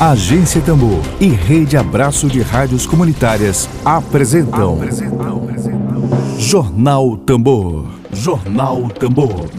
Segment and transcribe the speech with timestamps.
[0.00, 6.38] Agência Tambor e Rede Abraço de Rádios Comunitárias apresentam, apresentam.
[6.38, 7.84] Jornal Tambor.
[8.12, 9.50] Jornal Tambor.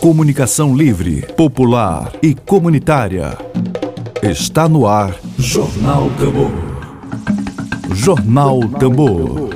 [0.00, 3.36] Comunicação livre, popular e comunitária.
[4.22, 6.52] Está no ar Jornal Tambor.
[7.96, 9.50] Jornal Tambor.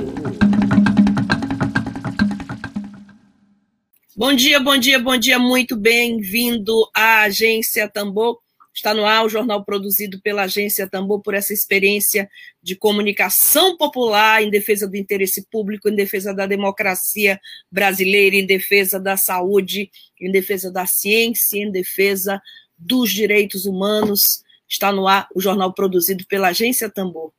[4.17, 8.37] Bom dia, bom dia, bom dia, muito bem-vindo à Agência Tambor.
[8.79, 12.29] Está no ar o jornal produzido pela Agência Tambor por essa experiência
[12.63, 18.97] de comunicação popular em defesa do interesse público, em defesa da democracia brasileira, em defesa
[18.97, 22.41] da saúde, em defesa da ciência, em defesa
[22.77, 24.43] dos direitos humanos.
[24.65, 27.33] Está no ar o jornal produzido pela Agência Tambor.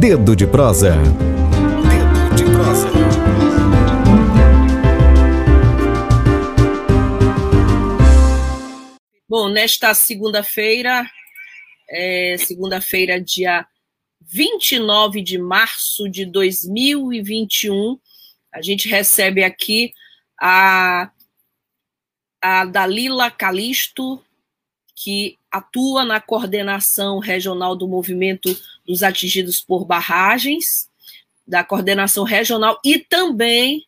[0.00, 0.96] Dedo de prosa.
[0.96, 3.57] Dedo de prosa.
[9.30, 11.06] Bom, nesta segunda-feira,
[11.86, 13.66] é, segunda-feira, dia
[14.22, 18.00] 29 de março de 2021,
[18.50, 19.92] a gente recebe aqui
[20.40, 21.10] a,
[22.40, 24.24] a Dalila Calisto,
[24.94, 30.88] que atua na coordenação regional do movimento dos atingidos por barragens,
[31.46, 33.86] da coordenação regional e também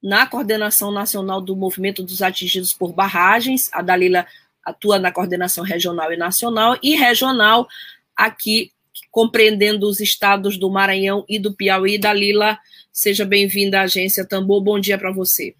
[0.00, 3.68] na coordenação nacional do movimento dos atingidos por barragens.
[3.72, 4.24] A Dalila
[4.64, 7.66] atua na coordenação regional e nacional, e regional
[8.16, 8.70] aqui,
[9.10, 11.98] compreendendo os estados do Maranhão e do Piauí.
[11.98, 12.58] Dalila,
[12.92, 14.62] seja bem-vinda à Agência Tambor.
[14.62, 15.54] Bom dia para você.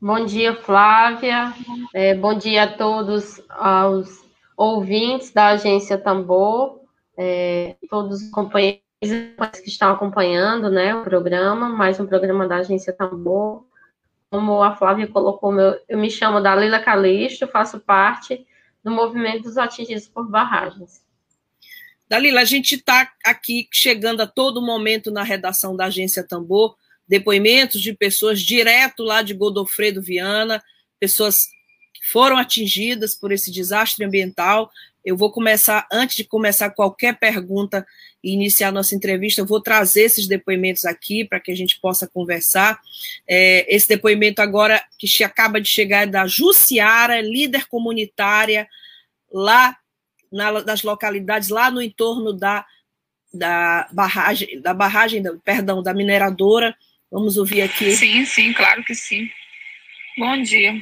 [0.00, 1.52] Bom dia, Flávia.
[1.92, 4.20] É, bom dia a todos os
[4.56, 6.80] ouvintes da Agência Tambor,
[7.16, 8.80] é, todos os companheiros
[9.62, 13.69] que estão acompanhando né, o programa, mais um programa da Agência Tambor
[14.30, 18.46] como a Flávia colocou, meu, eu me chamo Dalila Calixto, faço parte
[18.82, 21.02] do movimento dos atingidos por barragens.
[22.08, 26.76] Dalila, a gente está aqui chegando a todo momento na redação da Agência Tambor,
[27.06, 30.62] depoimentos de pessoas direto lá de Godofredo Viana,
[31.00, 31.46] pessoas
[31.92, 34.70] que foram atingidas por esse desastre ambiental,
[35.04, 37.86] eu vou começar, antes de começar qualquer pergunta
[38.22, 42.78] iniciar nossa entrevista, eu vou trazer esses depoimentos aqui para que a gente possa conversar.
[43.26, 48.68] É, esse depoimento agora que acaba de chegar é da Jussiara, líder comunitária
[49.32, 49.76] lá
[50.30, 52.64] na, nas localidades, lá no entorno da,
[53.32, 56.76] da barragem, da barragem, perdão, da mineradora.
[57.10, 57.90] Vamos ouvir aqui.
[57.92, 59.28] Sim, sim, claro que sim.
[60.18, 60.74] Bom dia,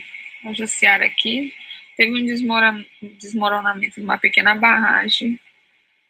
[0.44, 1.52] a Jussiara aqui
[1.96, 2.26] teve um
[3.18, 5.38] desmoronamento de uma pequena barragem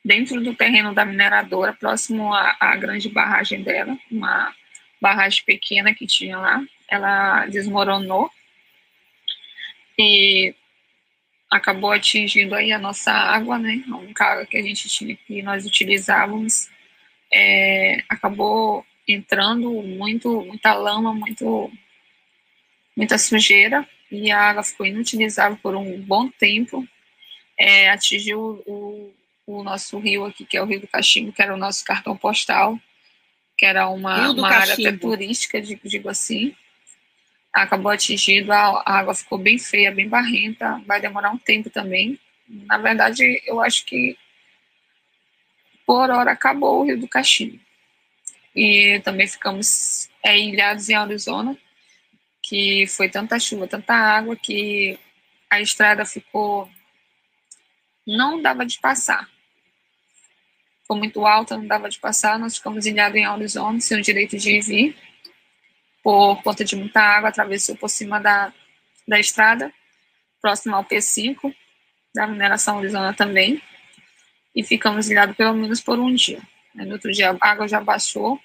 [0.08, 4.54] dentro do terreno da mineradora, próximo à, à grande barragem dela, uma
[4.98, 6.64] barragem pequena que tinha lá.
[6.88, 8.30] Ela desmoronou
[9.98, 10.54] e
[11.50, 13.84] acabou atingindo aí a nossa água, né?
[13.86, 16.70] Única água que a gente tinha que nós utilizávamos
[17.30, 21.70] é, acabou entrando muito, muita lama, muito,
[22.96, 26.88] muita sujeira e a água ficou inutilizável por um bom tempo.
[27.58, 29.12] É, atingiu o,
[29.48, 32.16] o, nosso rio aqui, que é o Rio do Cachimbo, que era o nosso cartão
[32.16, 32.78] postal,
[33.56, 36.54] que era uma, uma área até turística, digo assim.
[37.52, 42.20] Acabou atingindo, a, a água ficou bem feia, bem barrenta, vai demorar um tempo também.
[42.46, 44.16] Na verdade, eu acho que
[45.86, 47.58] por hora acabou o Rio do Cachimbo.
[48.54, 51.56] E também ficamos é, ilhados em Arizona,
[52.42, 54.98] que foi tanta chuva, tanta água que
[55.50, 56.70] a estrada ficou
[58.06, 59.28] não dava de passar.
[60.88, 62.38] Ficou muito alta, não dava de passar.
[62.38, 64.96] Nós ficamos ilhados em Arizona, sem o direito de vir,
[66.02, 68.50] por conta de muita água, atravessou por cima da,
[69.06, 69.70] da estrada,
[70.40, 71.54] próximo ao P5,
[72.14, 73.60] da mineração Arizona também,
[74.56, 76.40] e ficamos ilhados pelo menos por um dia.
[76.74, 78.40] no outro dia a água já baixou,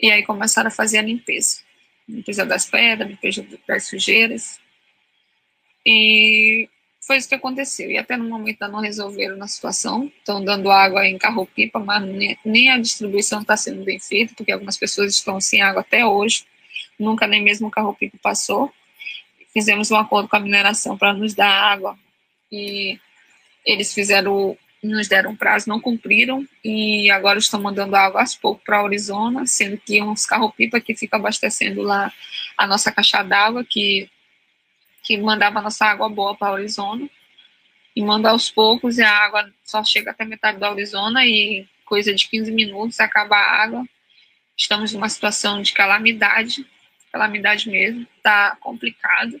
[0.00, 1.68] e aí começaram a fazer a limpeza
[2.08, 4.58] limpeza das pedras, limpeza das sujeiras.
[5.84, 6.68] E
[7.08, 7.90] foi isso que aconteceu.
[7.90, 12.04] E até no momento não resolveram na situação, estão dando água em carro-pipa, mas
[12.44, 16.44] nem a distribuição está sendo bem feita, porque algumas pessoas estão sem água até hoje,
[17.00, 18.70] nunca nem mesmo o carro-pipa passou.
[19.54, 21.98] Fizemos um acordo com a mineração para nos dar água
[22.52, 23.00] e
[23.64, 28.80] eles fizeram nos deram prazo, não cumpriram e agora estão mandando água aos poucos para
[28.80, 32.12] Arizona, sendo que uns carro-pipa que ficam abastecendo lá
[32.56, 34.08] a nossa caixa d'água, que,
[35.08, 37.08] que mandava a nossa água boa para Arizona,
[37.96, 42.14] e manda aos poucos e a água só chega até metade da Arizona e coisa
[42.14, 43.88] de 15 minutos acaba a água.
[44.54, 46.66] Estamos numa situação de calamidade,
[47.10, 49.40] calamidade mesmo, está complicado.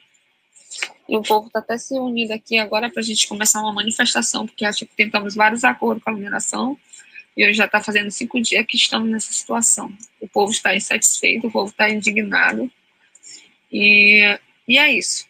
[1.06, 4.46] E o povo está até se unindo aqui agora para a gente começar uma manifestação,
[4.46, 6.78] porque acho que tentamos vários acordos com a mineração
[7.36, 9.92] e hoje já está fazendo cinco dias que estamos nessa situação.
[10.18, 12.70] O povo está insatisfeito, o povo está indignado.
[13.70, 15.28] E, e é isso.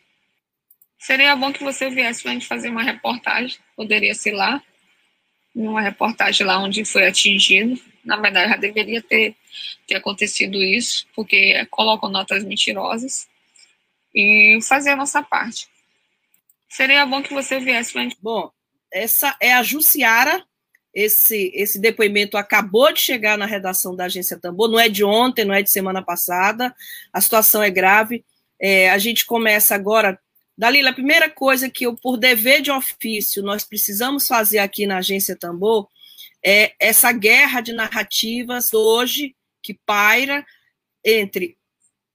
[0.98, 4.62] Seria bom que você viesse para a gente fazer uma reportagem, poderia ser lá,
[5.54, 7.80] uma reportagem lá onde foi atingido.
[8.04, 9.34] Na verdade, já deveria ter,
[9.86, 13.28] ter acontecido isso, porque colocam notas mentirosas
[14.14, 15.68] e fazer a nossa parte.
[16.68, 18.16] Seria bom que você viesse para a gente.
[18.20, 18.50] Bom,
[18.92, 20.44] essa é a Jussiara.
[20.92, 25.44] Esse, esse depoimento acabou de chegar na redação da Agência Tambor, não é de ontem,
[25.44, 26.74] não é de semana passada.
[27.12, 28.24] A situação é grave.
[28.60, 30.18] É, a gente começa agora.
[30.58, 34.98] Dalila, a primeira coisa que eu, por dever de ofício, nós precisamos fazer aqui na
[34.98, 35.88] Agência Tambor
[36.44, 40.44] é essa guerra de narrativas hoje que paira
[41.04, 41.56] entre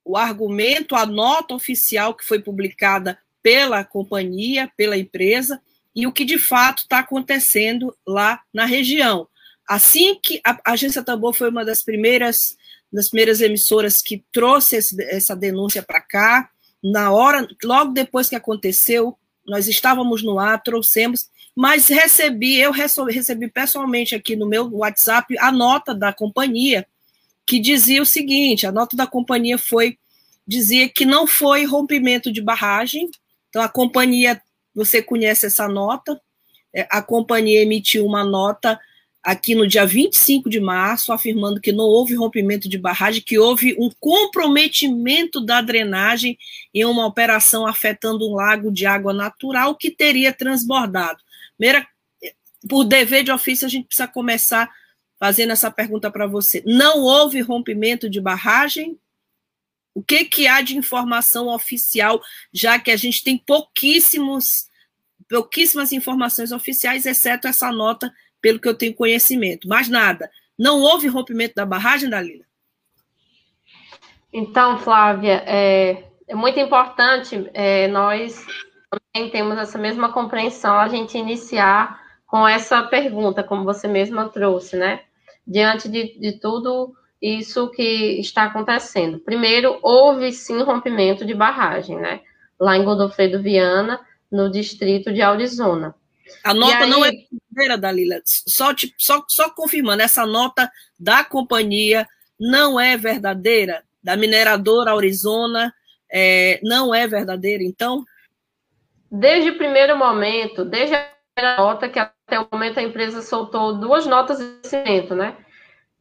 [0.04, 5.62] o argumento, a nota oficial que foi publicada pela companhia, pela empresa,
[5.96, 9.26] e o que de fato está acontecendo lá na região.
[9.66, 12.58] Assim que a Agência Tambor foi uma das primeiras,
[12.92, 16.50] das primeiras emissoras que trouxe esse, essa denúncia para cá,
[16.84, 23.48] na hora, logo depois que aconteceu, nós estávamos no ar, trouxemos, mas recebi, eu recebi
[23.48, 26.86] pessoalmente aqui no meu WhatsApp a nota da companhia,
[27.46, 29.98] que dizia o seguinte: a nota da companhia foi
[30.46, 33.10] dizia que não foi rompimento de barragem.
[33.50, 34.42] Então a companhia,
[34.76, 36.20] você conhece essa nota?
[36.74, 38.80] É, a companhia emitiu uma nota
[39.24, 43.74] aqui no dia 25 de março, afirmando que não houve rompimento de barragem, que houve
[43.80, 46.38] um comprometimento da drenagem
[46.74, 51.20] em uma operação afetando um lago de água natural que teria transbordado.
[51.58, 51.88] Primeira,
[52.68, 54.70] por dever de ofício, a gente precisa começar
[55.18, 56.62] fazendo essa pergunta para você.
[56.66, 59.00] Não houve rompimento de barragem?
[59.96, 62.22] O que, que há de informação oficial,
[62.52, 64.68] já que a gente tem pouquíssimos,
[65.30, 69.68] pouquíssimas informações oficiais, exceto essa nota, pelo que eu tenho conhecimento.
[69.68, 70.30] Mais nada.
[70.60, 72.44] Não houve rompimento da barragem, Dalila?
[74.32, 78.46] Então, Flávia, é, é muito importante é, nós
[79.14, 84.76] também temos essa mesma compreensão, a gente iniciar com essa pergunta, como você mesma trouxe,
[84.76, 85.02] né?
[85.46, 89.20] diante de, de tudo isso que está acontecendo.
[89.20, 92.22] Primeiro, houve sim rompimento de barragem, né?
[92.60, 94.00] Lá em Godofredo Viana,
[94.32, 95.96] no distrito de Arizona.
[96.44, 96.90] A nota aí...
[96.90, 98.22] não é verdadeira, Dalila.
[98.26, 100.70] Só, te, só, só confirmando, essa nota
[101.00, 102.08] da companhia
[102.40, 105.74] não é verdadeira, da mineradora Arizona,
[106.12, 108.04] é, não é verdadeira, então?
[109.10, 113.78] Desde o primeiro momento, desde a primeira nota que até o momento a empresa soltou
[113.80, 115.38] duas notas de cimento, né?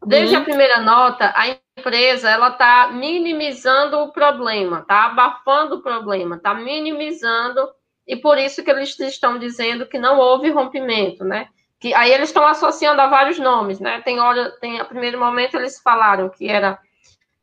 [0.04, 0.42] Desde uhum.
[0.42, 6.54] a primeira nota, a empresa ela está minimizando o problema, está abafando o problema, está
[6.54, 7.68] minimizando
[8.06, 11.48] e por isso que eles estão dizendo que não houve rompimento, né?
[11.80, 14.00] Que aí eles estão associando a vários nomes, né?
[14.02, 16.78] Tem hora, tem a primeiro momento eles falaram que era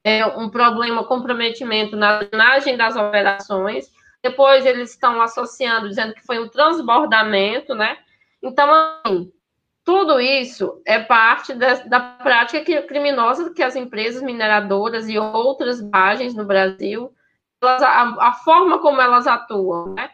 [0.03, 3.87] é, um problema comprometimento na drenagem das operações.
[4.21, 7.97] Depois eles estão associando, dizendo que foi um transbordamento, né?
[8.41, 8.69] Então,
[9.05, 9.31] assim,
[9.83, 16.35] tudo isso é parte da, da prática criminosa que as empresas mineradoras e outras barragens
[16.35, 17.11] no Brasil,
[17.61, 20.11] elas, a, a, forma como elas atuam, né?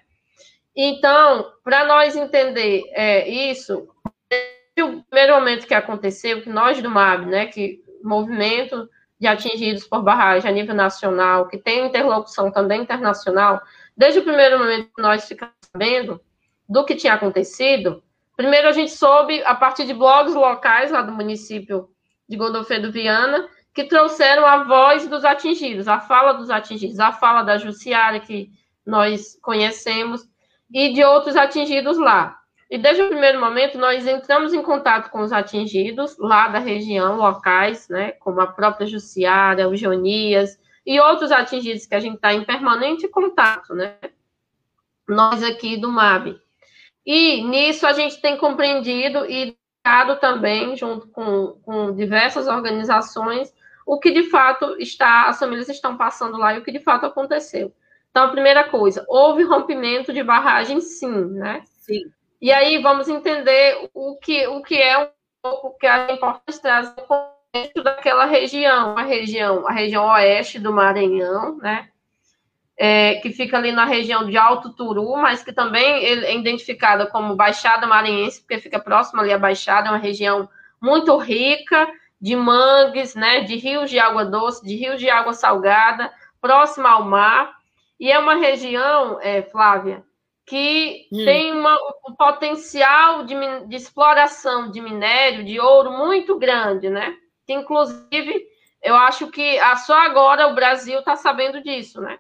[0.76, 3.88] Então, para nós entender é, isso,
[4.80, 10.04] o primeiro momento que aconteceu, que nós do MAB, né, que movimento de atingidos por
[10.04, 13.62] barragem a nível nacional, que tem interlocução também internacional,
[13.96, 16.22] desde o primeiro momento que nós ficamos sabendo
[16.68, 18.04] do que tinha acontecido,
[18.36, 21.88] Primeiro a gente soube a partir de blogs locais lá do município
[22.28, 27.44] de Godofredo Viana, que trouxeram a voz dos atingidos, a fala dos atingidos, a fala
[27.44, 28.50] da Jussiara, que
[28.86, 30.28] nós conhecemos,
[30.76, 32.38] e de outros atingidos lá.
[32.70, 37.16] E desde o primeiro momento, nós entramos em contato com os atingidos lá da região,
[37.16, 42.34] locais, né, como a própria Jussiara, o Jonias, e outros atingidos que a gente está
[42.34, 43.96] em permanente contato, né?
[45.08, 46.36] Nós aqui do MAB.
[47.06, 53.54] E nisso a gente tem compreendido e dado também, junto com, com diversas organizações,
[53.86, 57.06] o que de fato está, as famílias estão passando lá e o que de fato
[57.06, 57.74] aconteceu.
[58.16, 61.64] Então, a primeira coisa, houve rompimento de barragem, sim, né?
[61.66, 62.00] Sim.
[62.42, 65.10] E aí vamos entender o que, o que é um
[65.42, 66.96] pouco que é importante trazer
[67.54, 71.90] dentro daquela região, a região, a região oeste do Maranhão, né?
[72.78, 77.36] é, que fica ali na região de Alto Turu, mas que também é identificada como
[77.36, 80.50] Baixada Maranhense, porque fica próximo ali à Baixada, é uma região
[80.82, 81.88] muito rica
[82.20, 87.04] de mangues, né, de rios de água doce, de rios de água salgada, próxima ao
[87.04, 87.55] mar.
[88.00, 90.04] E é uma região, é, Flávia,
[90.46, 91.26] que hum.
[91.26, 91.76] tem uma,
[92.08, 93.36] um potencial de,
[93.68, 97.16] de, exploração de minério, de ouro muito grande, né?
[97.46, 98.46] Que, inclusive,
[98.82, 102.20] eu acho que só agora o Brasil está sabendo disso, né?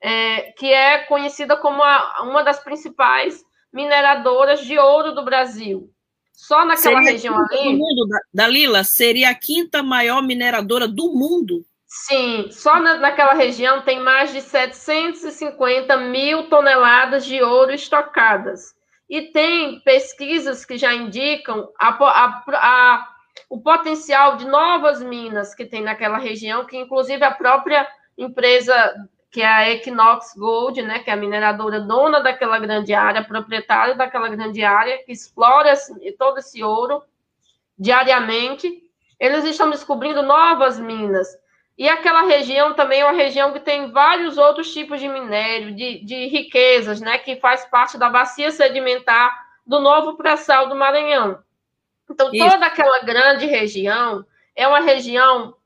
[0.00, 3.42] É, que é conhecida como a, uma das principais
[3.72, 5.90] mineradoras de ouro do Brasil.
[6.34, 7.72] Só naquela seria região ali.
[7.72, 11.64] Mundo, Dalila, seria a quinta maior mineradora do mundo.
[11.96, 18.74] Sim, só na, naquela região tem mais de 750 mil toneladas de ouro estocadas.
[19.08, 23.08] E tem pesquisas que já indicam a, a, a,
[23.48, 27.86] o potencial de novas minas que tem naquela região, que inclusive a própria
[28.18, 28.74] empresa,
[29.30, 33.94] que é a Equinox Gold, né, que é a mineradora dona daquela grande área, proprietária
[33.94, 35.72] daquela grande área, que explora
[36.18, 37.04] todo esse ouro
[37.78, 38.82] diariamente,
[39.20, 41.43] eles estão descobrindo novas minas
[41.76, 46.04] e aquela região também é uma região que tem vários outros tipos de minério, de,
[46.04, 49.34] de riquezas, né, que faz parte da bacia sedimentar
[49.66, 51.42] do novo pré-sal do Maranhão.
[52.08, 52.48] Então, Isso.
[52.48, 55.56] toda aquela grande região é uma região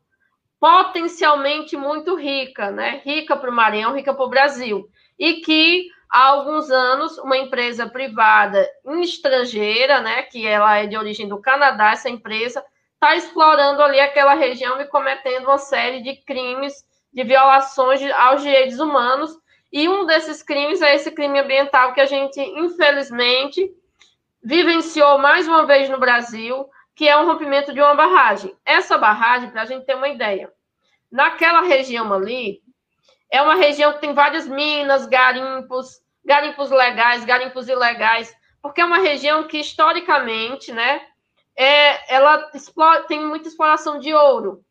[0.58, 3.00] potencialmente muito rica, né?
[3.04, 4.88] Rica para o Maranhão, rica para o Brasil.
[5.18, 8.68] E que, há alguns anos, uma empresa privada
[9.02, 12.64] estrangeira, né, que ela é de origem do Canadá, essa empresa,
[12.98, 16.74] está explorando ali aquela região e cometendo uma série de crimes,
[17.12, 19.30] de violações aos direitos humanos.
[19.72, 23.70] E um desses crimes é esse crime ambiental que a gente, infelizmente,
[24.42, 28.56] vivenciou mais uma vez no Brasil, que é o rompimento de uma barragem.
[28.64, 30.52] Essa barragem, para a gente ter uma ideia,
[31.10, 32.60] naquela região ali,
[33.30, 38.98] é uma região que tem várias minas, garimpos, garimpos legais, garimpos ilegais, porque é uma
[38.98, 41.00] região que, historicamente, né,
[41.58, 44.64] é, ela explora, tem muita exploração de ouro.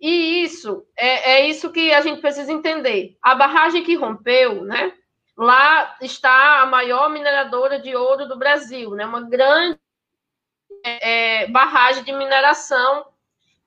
[0.00, 3.18] E isso é, é, isso que a gente precisa entender.
[3.20, 4.94] A barragem que rompeu, né?
[5.36, 9.04] Lá está a maior mineradora de ouro do Brasil, né?
[9.04, 9.78] Uma grande
[10.82, 13.04] é, barragem de mineração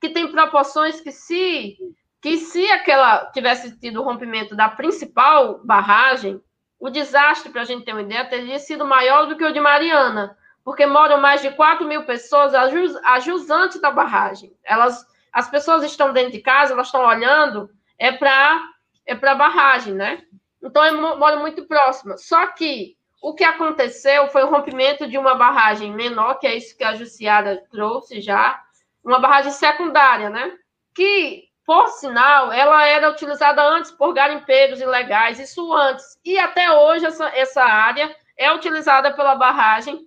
[0.01, 1.77] que tem proporções que se
[2.19, 6.41] que se aquela tivesse tido o rompimento da principal barragem,
[6.79, 9.59] o desastre, para a gente ter uma ideia, teria sido maior do que o de
[9.59, 14.55] Mariana, porque moram mais de 4 mil pessoas a, jus, a jusante da barragem.
[14.63, 18.61] Elas, as pessoas estão dentro de casa, elas estão olhando, é para
[19.05, 20.23] é a barragem, né?
[20.61, 22.15] Então, é, moram muito próxima.
[22.17, 26.77] Só que o que aconteceu foi o rompimento de uma barragem menor, que é isso
[26.77, 28.61] que a Jussiara trouxe já,
[29.03, 30.53] uma barragem secundária, né?
[30.95, 36.17] Que, por sinal, ela era utilizada antes por garimpeiros ilegais, isso antes.
[36.23, 39.99] E até hoje essa, essa área é utilizada pela barragem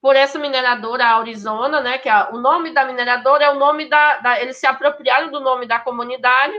[0.00, 1.98] por essa mineradora, a Arizona, né?
[1.98, 5.40] Que é, o nome da mineradora é o nome da, da, Eles se apropriaram do
[5.40, 6.54] nome da comunidade,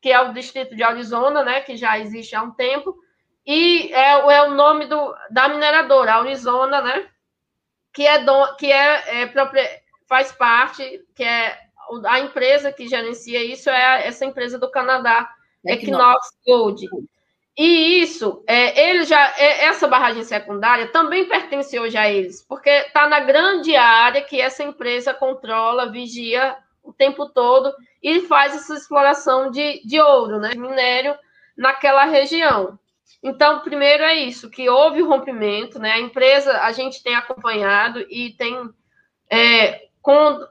[0.00, 1.60] que é o distrito de Arizona, né?
[1.60, 2.96] Que já existe há um tempo.
[3.46, 7.08] E é, é o nome do, da mineradora, Arizona, né?
[7.92, 11.58] Que é, do, que é, é faz parte, que é
[12.06, 15.28] a empresa que gerencia isso é essa empresa do Canadá,
[15.64, 16.88] Equinox Gold.
[17.56, 22.68] E isso, é, ele já, é, essa barragem secundária também pertence hoje a eles, porque
[22.68, 28.74] está na grande área que essa empresa controla, vigia o tempo todo e faz essa
[28.74, 31.16] exploração de, de ouro, né, minério
[31.56, 32.76] naquela região.
[33.22, 35.92] Então, primeiro é isso, que houve o rompimento, né?
[35.92, 38.68] A empresa a gente tem acompanhado e tem
[39.30, 39.88] é,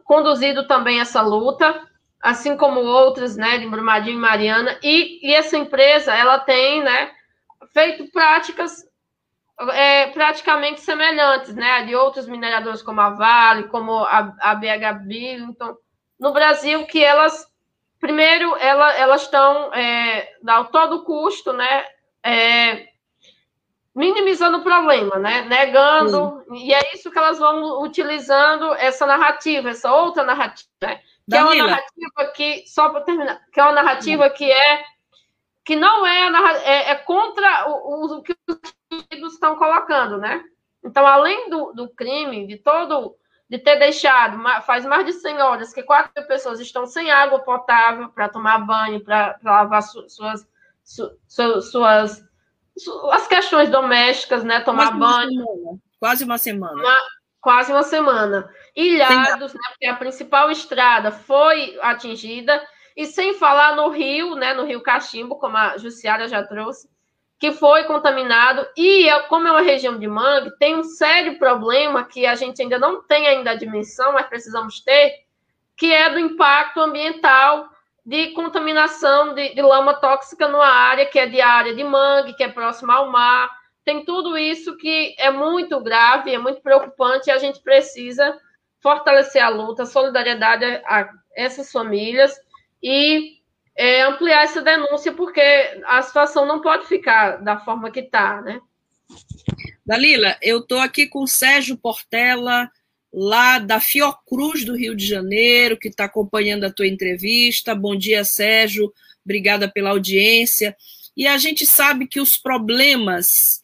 [0.04, 1.88] conduzido também essa luta
[2.24, 7.12] assim como outras, né, de Brumadinho e Mariana, e, e essa empresa, ela tem, né,
[7.74, 8.82] feito práticas
[9.74, 15.76] é, praticamente semelhantes, né, de outros mineradores como a Vale, como a, a BH Billington,
[16.18, 17.46] no Brasil, que elas,
[18.00, 21.84] primeiro, ela, elas estão, é, ao todo custo, né,
[22.24, 22.88] é,
[23.94, 26.66] minimizando o problema, né, negando, Sim.
[26.66, 31.44] e é isso que elas vão utilizando essa narrativa, essa outra narrativa, né, que é
[31.44, 34.84] uma narrativa que, só para terminar, que é uma narrativa que é
[35.66, 36.30] que não é,
[36.66, 40.44] é, é contra o, o, que os partidos estão colocando, né?
[40.84, 43.16] Então, além do, do crime, de todo,
[43.50, 48.10] de ter deixado, faz mais de 100 horas que quatro pessoas estão sem água potável
[48.10, 50.46] para tomar banho, para lavar su, suas,
[50.84, 52.22] su, su, suas,
[52.78, 54.60] suas questões domésticas, né?
[54.60, 55.46] Tomar Quase banho.
[55.48, 56.74] Uma Quase uma semana.
[56.74, 56.98] Uma,
[57.44, 58.50] quase uma semana.
[58.74, 64.64] Ilhados, né, porque a principal estrada foi atingida, e sem falar no rio, né, no
[64.64, 66.90] rio Cachimbo, como a Jussiara já trouxe,
[67.38, 72.26] que foi contaminado, e como é uma região de mangue, tem um sério problema que
[72.26, 75.26] a gente ainda não tem ainda a dimensão, mas precisamos ter,
[75.76, 77.68] que é do impacto ambiental
[78.06, 82.44] de contaminação de, de, lama tóxica numa área que é de área de mangue, que
[82.44, 83.50] é próxima ao mar.
[83.86, 88.38] Tem tudo isso que é muito grave, é muito preocupante e a gente precisa
[88.82, 92.34] fortalecer a luta, solidariedade a essas famílias
[92.82, 93.38] e
[93.76, 95.42] é, ampliar essa denúncia, porque
[95.86, 98.60] a situação não pode ficar da forma que está, né?
[99.86, 102.70] Dalila, eu estou aqui com o Sérgio Portela,
[103.12, 107.76] lá da Fiocruz do Rio de Janeiro, que está acompanhando a tua entrevista.
[107.76, 108.92] Bom dia, Sérgio.
[109.24, 110.76] Obrigada pela audiência.
[111.16, 113.63] E a gente sabe que os problemas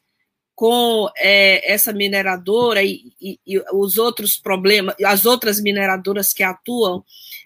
[0.59, 7.01] com é, essa mineradora e, e, e, os outros problemas, as outras mineradoras que atuam,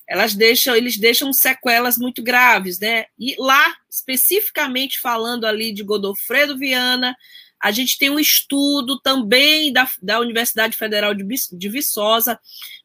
[0.09, 3.05] elas deixam, eles deixam sequelas muito graves, né?
[3.19, 7.15] E lá, especificamente falando ali de Godofredo Viana,
[7.61, 12.39] a gente tem um estudo também da, da Universidade Federal de, de Viçosa,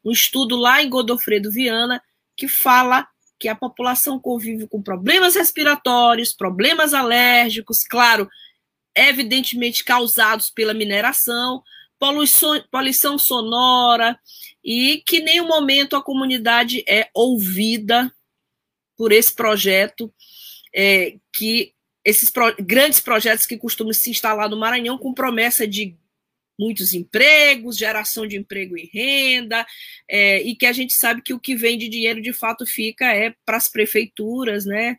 [0.04, 2.02] um estudo lá em Godofredo Viana,
[2.36, 3.08] que fala
[3.40, 8.28] que a população convive com problemas respiratórios, problemas alérgicos, claro,
[9.06, 11.62] evidentemente causados pela mineração,
[11.98, 14.18] poluição, poluição sonora,
[14.64, 18.12] e que em nenhum momento a comunidade é ouvida
[18.96, 20.12] por esse projeto
[20.74, 21.72] é, que
[22.04, 25.96] esses pro, grandes projetos que costumam se instalar no Maranhão com promessa de
[26.58, 29.64] muitos empregos, geração de emprego e renda,
[30.10, 33.06] é, e que a gente sabe que o que vem de dinheiro de fato fica
[33.14, 34.96] é para as prefeituras, né?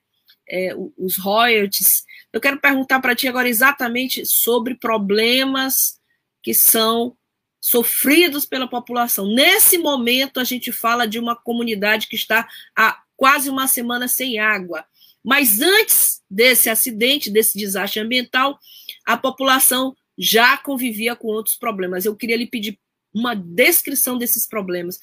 [0.48, 2.04] É, os royalties.
[2.32, 6.00] Eu quero perguntar para ti agora exatamente sobre problemas
[6.44, 7.16] que são
[7.60, 9.28] sofridos pela população.
[9.34, 14.40] Nesse momento, a gente fala de uma comunidade que está há quase uma semana sem
[14.40, 14.86] água.
[15.24, 18.58] Mas antes desse acidente, desse desastre ambiental,
[19.06, 22.06] a população já convivia com outros problemas.
[22.06, 22.80] Eu queria lhe pedir
[23.14, 25.00] uma descrição desses problemas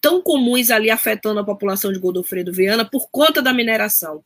[0.00, 4.24] tão comuns ali afetando a população de Godofredo Viana por conta da mineração.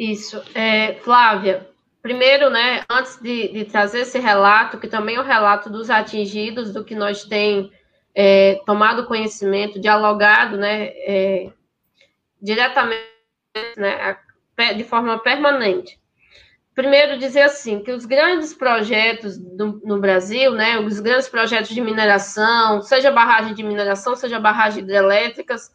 [0.00, 0.42] Isso.
[0.54, 1.68] É, Flávia,
[2.00, 6.72] primeiro, né, antes de, de, trazer esse relato, que também é o relato dos atingidos,
[6.72, 7.70] do que nós tem
[8.14, 11.52] é, tomado conhecimento, dialogado, né, é,
[12.40, 13.04] diretamente,
[13.76, 14.16] né,
[14.74, 16.00] de forma permanente.
[16.74, 21.80] Primeiro, dizer assim, que os grandes projetos do, no Brasil, né, os grandes projetos de
[21.82, 25.70] mineração, seja barragem de mineração, seja barragem hidrelétricas,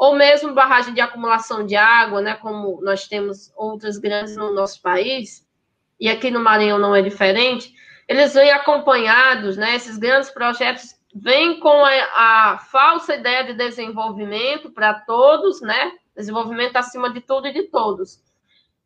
[0.00, 4.80] ou mesmo barragem de acumulação de água, né, como nós temos outras grandes no nosso
[4.80, 5.46] país,
[6.00, 7.70] e aqui no Maranhão não é diferente,
[8.08, 14.70] eles vêm acompanhados, né, esses grandes projetos vêm com a, a falsa ideia de desenvolvimento
[14.70, 18.22] para todos, né, desenvolvimento acima de tudo e de todos.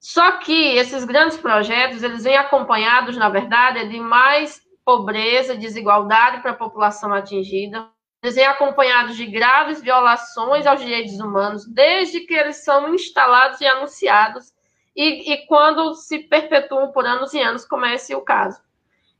[0.00, 6.50] Só que esses grandes projetos, eles vêm acompanhados, na verdade, de mais pobreza, desigualdade para
[6.50, 7.88] a população atingida,
[8.32, 14.54] vêm acompanhados de graves violações aos direitos humanos, desde que eles são instalados e anunciados,
[14.96, 18.62] e, e quando se perpetuam por anos e anos, como é esse o caso.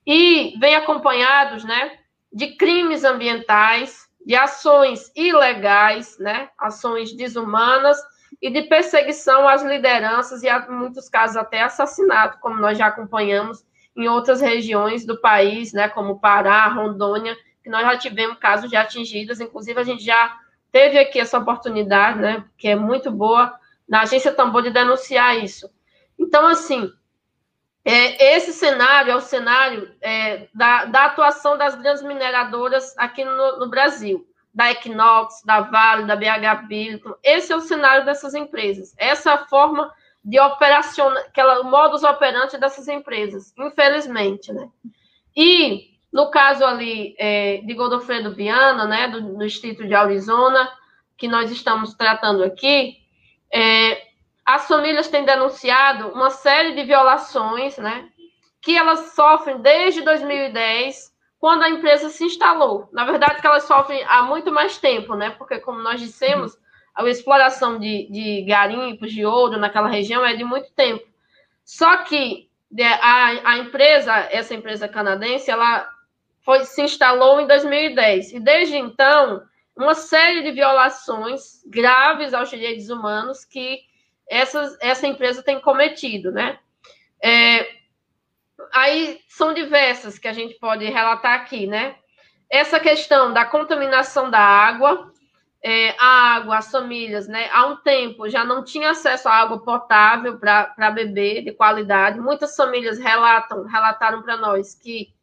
[0.07, 1.99] E vem acompanhados né,
[2.33, 7.99] de crimes ambientais, de ações ilegais, né, ações desumanas
[8.41, 13.65] e de perseguição às lideranças e, em muitos casos, até assassinato, como nós já acompanhamos
[13.97, 18.77] em outras regiões do país, né, como Pará, Rondônia, que nós já tivemos casos de
[18.77, 20.39] atingidas, inclusive a gente já
[20.71, 25.71] teve aqui essa oportunidade, né, que é muito boa, na agência Tambor de denunciar isso.
[26.19, 26.93] Então, assim,
[27.83, 33.59] é, esse cenário é o cenário é, da, da, atuação das grandes mineradoras aqui no,
[33.59, 37.15] no, Brasil, da Equinox, da Vale, da BH Billiton.
[37.23, 38.95] Esse é o cenário dessas empresas.
[38.99, 39.91] Essa é a forma
[40.23, 44.69] de operação, aquela modus operandi dessas empresas, infelizmente, né?
[45.37, 50.71] E no caso ali é, de Godofredo Viana, né, do, do Distrito de Arizona,
[51.19, 52.99] que nós estamos tratando aqui,
[53.53, 54.01] é,
[54.47, 58.09] as famílias têm denunciado uma série de violações, né,
[58.63, 62.89] que elas sofrem desde 2010, quando a empresa se instalou.
[62.93, 66.57] Na verdade, que elas sofrem há muito mais tempo, né, porque, como nós dissemos,
[66.95, 71.05] a exploração de, de garimpos, de ouro naquela região é de muito tempo.
[71.65, 72.49] Só que
[73.03, 75.93] a, a empresa, essa empresa canadense, ela
[76.45, 78.35] foi, se instalou em 2010.
[78.35, 79.43] E desde então,
[79.75, 83.81] uma série de violações graves aos direitos humanos que
[84.29, 86.59] essa, essa empresa tem cometido, né?
[87.23, 87.67] É,
[88.73, 91.97] aí são diversas que a gente pode relatar aqui, né?
[92.49, 95.13] Essa questão da contaminação da água,
[95.63, 97.49] é, a água, as famílias, né?
[97.51, 102.21] Há um tempo já não tinha acesso à água potável para beber, de qualidade.
[102.21, 105.14] Muitas famílias relatam, relataram para nós que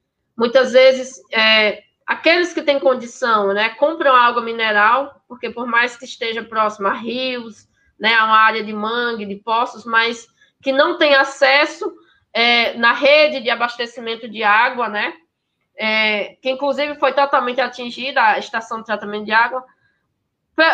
[0.42, 6.04] muitas vezes é, Aqueles que têm condição, né, compram água mineral, porque por mais que
[6.04, 10.28] esteja próximo a rios, né, a uma área de mangue, de poços, mas
[10.62, 11.90] que não tem acesso
[12.34, 15.14] é, na rede de abastecimento de água, né,
[15.78, 19.64] é, que inclusive foi totalmente atingida a estação de tratamento de água,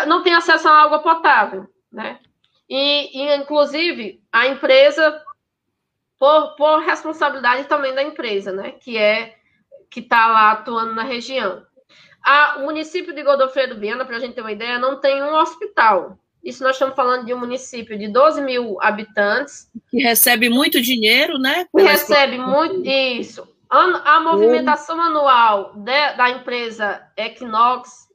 [0.07, 2.19] não tem acesso à água potável, né?
[2.67, 5.23] E, e inclusive, a empresa,
[6.17, 8.71] por, por responsabilidade também da empresa, né?
[8.71, 9.37] Que é
[9.89, 11.65] que está lá atuando na região.
[12.23, 15.33] A, o município de Godofredo Viana, para a gente ter uma ideia, não tem um
[15.33, 16.17] hospital.
[16.43, 19.69] Isso nós estamos falando de um município de 12 mil habitantes.
[19.89, 21.65] Que recebe muito dinheiro, né?
[21.75, 22.85] Que recebe muito.
[22.85, 23.47] Isso.
[23.69, 28.07] A, a movimentação anual de, da empresa Equinox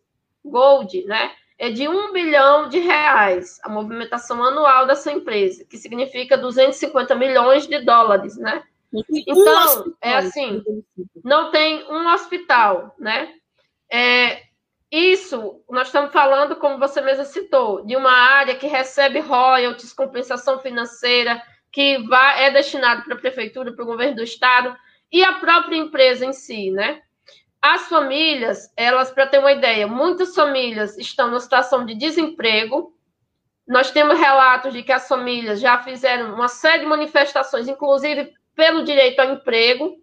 [0.45, 1.31] Gold, né?
[1.59, 7.67] É de um bilhão de reais a movimentação anual dessa empresa, que significa 250 milhões
[7.67, 8.63] de dólares, né?
[8.93, 10.63] Então, um é assim,
[11.25, 13.35] não tem um hospital, né?
[13.91, 14.43] É,
[14.91, 20.59] isso, nós estamos falando, como você mesmo citou, de uma área que recebe royalties, compensação
[20.59, 24.77] financeira, que vai, é destinado para a prefeitura, para o governo do estado,
[25.11, 27.01] e a própria empresa em si, né?
[27.61, 32.95] As famílias, elas, para ter uma ideia, muitas famílias estão na situação de desemprego.
[33.67, 38.85] Nós temos relatos de que as famílias já fizeram uma série de manifestações, inclusive pelo
[38.85, 39.97] direito ao emprego,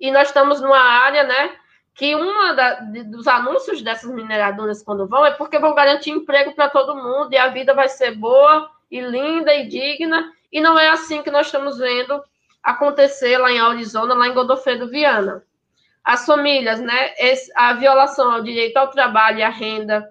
[0.00, 1.56] e nós estamos numa área, né,
[1.94, 2.14] que
[2.56, 7.32] da, dos anúncios dessas mineradoras quando vão é porque vão garantir emprego para todo mundo
[7.32, 11.30] e a vida vai ser boa e linda e digna, e não é assim que
[11.30, 12.22] nós estamos vendo
[12.62, 15.44] acontecer lá em Arizona, lá em Godofredo Viana.
[16.02, 17.14] As famílias, né,
[17.56, 20.08] a violação ao direito ao trabalho e à renda,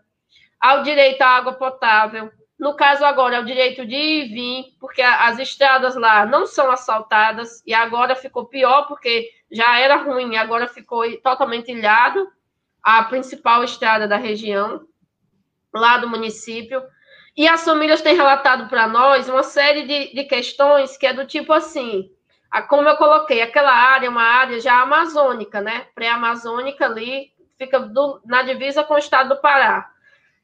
[0.59, 4.77] ao direito à água potável, no caso agora é o direito de ir e vir,
[4.79, 10.35] porque as estradas lá não são assaltadas e agora ficou pior porque já era ruim
[10.37, 12.27] agora ficou totalmente ilhado
[12.83, 14.81] a principal estrada da região,
[15.73, 16.83] lá do município.
[17.35, 21.25] E as famílias têm relatado para nós uma série de, de questões que é do
[21.25, 22.11] tipo assim,
[22.51, 25.87] a, como eu coloquei, aquela área é uma área já amazônica, né?
[25.95, 29.89] Pré-amazônica ali, fica do, na divisa com o estado do Pará.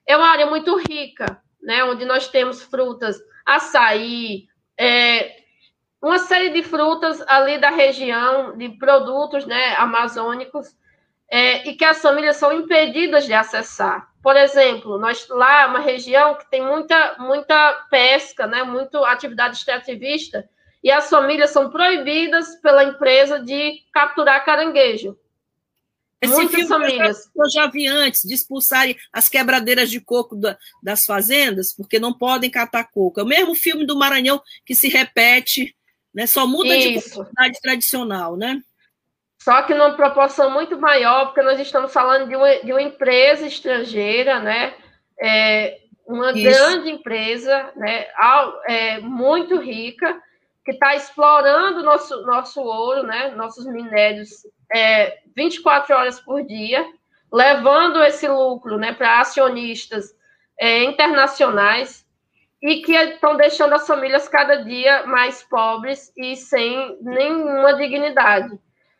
[0.07, 5.39] É uma área muito rica, né, onde nós temos frutas, açaí, é,
[6.01, 10.75] uma série de frutas ali da região, de produtos né, amazônicos,
[11.29, 14.09] é, e que as famílias são impedidas de acessar.
[14.21, 19.57] Por exemplo, nós lá é uma região que tem muita, muita pesca, né, muito atividade
[19.57, 20.49] extrativista,
[20.83, 25.17] e as famílias são proibidas pela empresa de capturar caranguejo.
[26.21, 26.33] Esse.
[26.33, 31.73] Eu já, eu já, vi antes de expulsarem as quebradeiras de coco da, das fazendas,
[31.73, 33.19] porque não podem catar coco.
[33.19, 35.73] É o mesmo filme do Maranhão que se repete,
[36.13, 36.27] né?
[36.27, 37.09] Só muda Isso.
[37.09, 38.61] de comunidade tradicional, né?
[39.41, 43.47] Só que numa proporção muito maior, porque nós estamos falando de uma, de uma empresa
[43.47, 44.73] estrangeira, né?
[45.21, 46.41] É, uma Isso.
[46.41, 48.07] grande empresa, né?
[48.67, 50.21] É, muito rica,
[50.63, 53.29] que está explorando nosso, nosso ouro, né?
[53.31, 54.29] Nossos minérios
[54.73, 56.85] é, 24 horas por dia,
[57.31, 60.13] levando esse lucro né, para acionistas
[60.59, 62.05] é, internacionais
[62.61, 68.59] e que estão deixando as famílias cada dia mais pobres e sem nenhuma dignidade.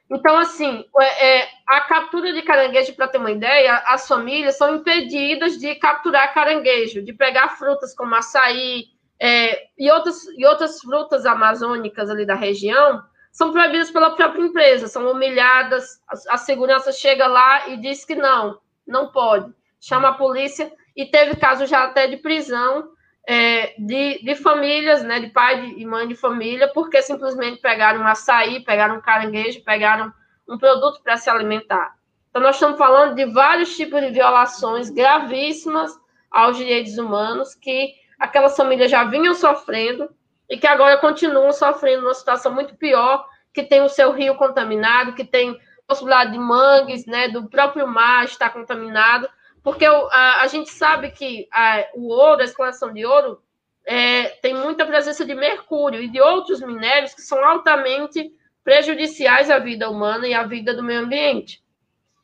[0.09, 4.75] Então, assim, é, é a captura de caranguejo, para ter uma ideia, as famílias são
[4.75, 8.85] impedidas de capturar caranguejo, de pegar frutas como açaí
[9.19, 13.01] é, e, outras, e outras frutas amazônicas ali da região,
[13.31, 18.15] são proibidas pela própria empresa, são humilhadas, a, a segurança chega lá e diz que
[18.15, 22.89] não, não pode, chama a polícia, e teve caso já até de prisão
[23.27, 28.07] é, de, de famílias, né, de pai e mãe de família, porque simplesmente pegaram um
[28.07, 30.11] açaí, pegaram um caranguejo, pegaram
[30.47, 31.95] um produto para se alimentar.
[32.29, 35.91] Então, nós estamos falando de vários tipos de violações gravíssimas
[36.31, 40.09] aos direitos humanos que aquelas famílias já vinham sofrendo
[40.49, 45.13] e que agora continuam sofrendo uma situação muito pior, que tem o seu rio contaminado,
[45.13, 49.27] que tem possibilidade de mangues, né, do próprio mar estar contaminado,
[49.63, 53.41] porque a, a gente sabe que a, o ouro, a exploração de ouro,
[53.85, 58.31] é, tem muita presença de mercúrio e de outros minérios que são altamente
[58.63, 61.63] prejudiciais à vida humana e à vida do meio ambiente.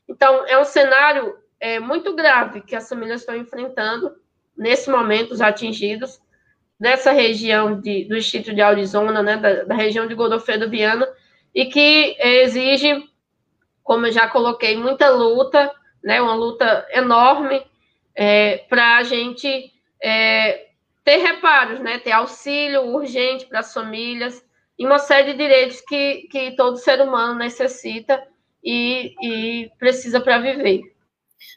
[0.08, 4.15] Então, é um cenário é, muito grave que as famílias estão enfrentando
[4.58, 6.20] nesse momento, os atingidos,
[6.80, 11.08] dessa região de, do distrito de Arizona, né, da, da, região de Godofredo Viana,
[11.54, 13.04] e que exige,
[13.84, 15.72] como eu já coloquei, muita luta,
[16.04, 17.65] né, uma luta enorme
[18.13, 20.68] é, para a gente é,
[21.04, 24.44] ter reparos, né, ter auxílio urgente para as famílias
[24.78, 28.22] e uma série de direitos que, que todo ser humano necessita
[28.63, 30.82] e, e precisa para viver.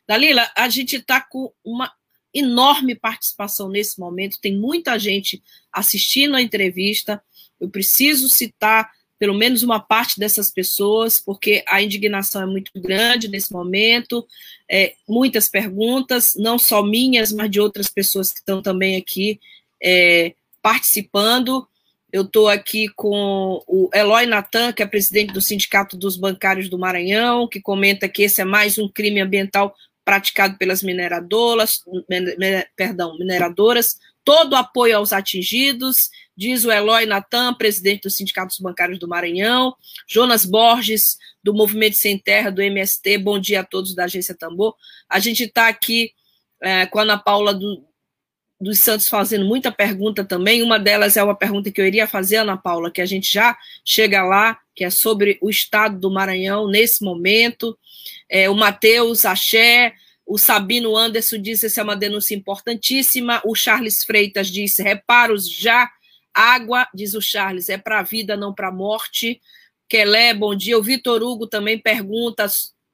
[0.06, 1.90] Dalila, a gente está com uma
[2.34, 7.22] enorme participação nesse momento, tem muita gente assistindo a entrevista.
[7.60, 13.26] Eu preciso citar pelo menos uma parte dessas pessoas, porque a indignação é muito grande
[13.26, 14.24] nesse momento.
[14.70, 19.40] É, muitas perguntas, não só minhas, mas de outras pessoas que estão também aqui
[19.82, 21.66] é, participando.
[22.12, 26.78] Eu estou aqui com o Eloy Natan, que é presidente do Sindicato dos Bancários do
[26.78, 29.74] Maranhão, que comenta que esse é mais um crime ambiental
[30.08, 31.84] praticado pelas mineradoras,
[32.74, 39.06] perdão, mineradoras, todo apoio aos atingidos, diz o Eloy Natan, presidente dos Sindicatos Bancários do
[39.06, 39.76] Maranhão,
[40.08, 44.74] Jonas Borges, do Movimento Sem Terra, do MST, bom dia a todos da Agência Tambor.
[45.10, 46.12] A gente está aqui
[46.62, 47.86] é, com a Ana Paula do,
[48.60, 52.36] dos Santos fazendo muita pergunta também, uma delas é uma pergunta que eu iria fazer,
[52.36, 56.68] Ana Paula, que a gente já chega lá, que é sobre o estado do Maranhão
[56.68, 57.78] nesse momento,
[58.28, 59.94] é, o Matheus Axé,
[60.28, 63.40] o Sabino Anderson disse essa é uma denúncia importantíssima.
[63.46, 65.90] O Charles Freitas disse reparos já.
[66.34, 69.40] Água, diz o Charles, é para a vida, não para a morte.
[69.88, 70.78] Kelé, bom dia.
[70.78, 72.46] O Vitor Hugo também pergunta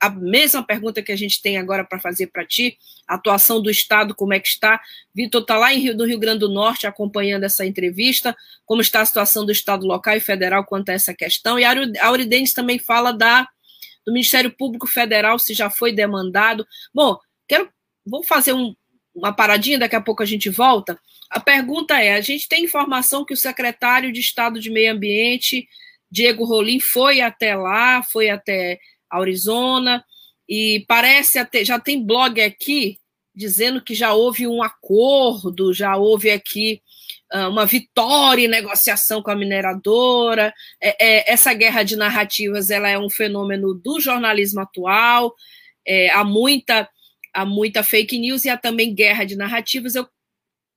[0.05, 2.77] a mesma pergunta que a gente tem agora para fazer para ti.
[3.07, 4.81] A atuação do Estado, como é que está?
[5.15, 8.37] Vitor está lá em Rio, no Rio Grande do Norte acompanhando essa entrevista.
[8.67, 11.59] Como está a situação do Estado local e federal quanto a essa questão?
[11.59, 13.49] E a Auridenes também fala da
[14.05, 16.67] do Ministério Público Federal, se já foi demandado.
[16.93, 17.71] Bom, quero,
[18.05, 18.75] vou fazer um,
[19.15, 20.99] uma paradinha, daqui a pouco a gente volta.
[21.31, 25.67] A pergunta é: a gente tem informação que o secretário de Estado de Meio Ambiente,
[26.11, 28.79] Diego Rolim, foi até lá, foi até
[29.11, 30.05] Arizona,
[30.49, 32.99] e parece até, já tem blog aqui
[33.35, 36.81] dizendo que já houve um acordo, já houve aqui
[37.35, 40.55] uh, uma vitória em negociação com a mineradora.
[40.81, 45.35] É, é, essa guerra de narrativas ela é um fenômeno do jornalismo atual.
[45.87, 46.89] É, há muita
[47.33, 49.97] há muita fake news e há também guerra de narrativas.
[49.97, 50.07] Eu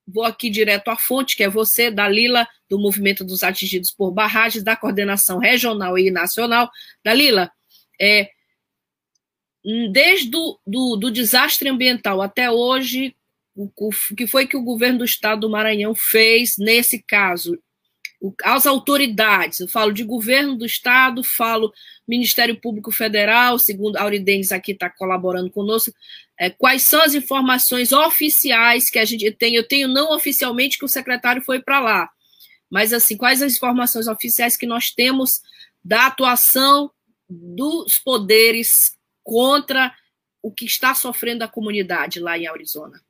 [0.07, 4.63] vou aqui direto à fonte, que é você, Dalila, do Movimento dos Atingidos por Barragens,
[4.63, 6.71] da coordenação regional e nacional.
[7.05, 7.51] Dalila,
[7.99, 8.29] é,
[9.91, 13.15] desde do, do, do desastre ambiental até hoje,
[13.55, 17.57] o, o, que foi que o governo do estado do Maranhão fez nesse caso?
[18.21, 21.73] O, as autoridades, eu falo de governo do estado, falo
[22.07, 25.93] Ministério Público Federal, segundo a Auridenes aqui está colaborando conosco,
[26.39, 29.55] é, quais são as informações oficiais que a gente tem?
[29.55, 32.09] Eu tenho não oficialmente que o secretário foi para lá,
[32.69, 35.41] mas assim, quais as informações oficiais que nós temos
[35.83, 36.91] da atuação
[37.29, 39.93] dos poderes contra
[40.41, 43.01] o que está sofrendo a comunidade lá em Arizona?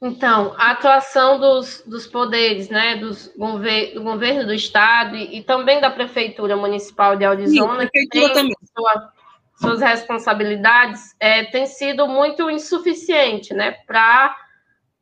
[0.00, 5.42] Então, a atuação dos, dos poderes, né, dos gover do governo do estado e, e,
[5.42, 9.12] também da prefeitura municipal de Arizona, Sim, que tem sua,
[9.58, 14.36] suas responsabilidades, é, tem sido muito insuficiente, né, para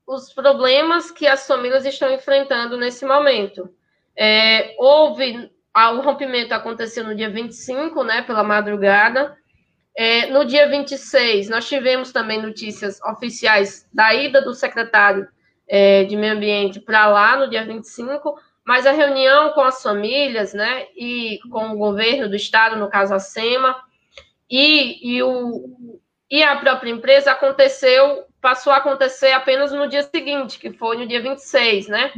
[0.07, 3.69] os problemas que as famílias estão enfrentando nesse momento.
[4.17, 9.37] É, houve o rompimento aconteceu no dia 25, né, pela madrugada.
[9.97, 15.29] É, no dia 26, nós tivemos também notícias oficiais da ida do secretário
[15.69, 20.55] é, de Meio Ambiente para lá, no dia 25, mas a reunião com as famílias,
[20.55, 23.77] né, e com o governo do estado, no caso a SEMA,
[24.51, 30.59] e, e, o, e a própria empresa aconteceu, passou a acontecer apenas no dia seguinte,
[30.59, 32.13] que foi no dia 26, né?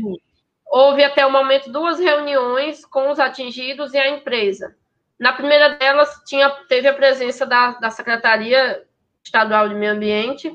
[0.67, 4.75] Houve até o momento duas reuniões com os atingidos e a empresa.
[5.19, 8.83] Na primeira delas, tinha, teve a presença da, da Secretaria
[9.25, 10.53] Estadual de Meio Ambiente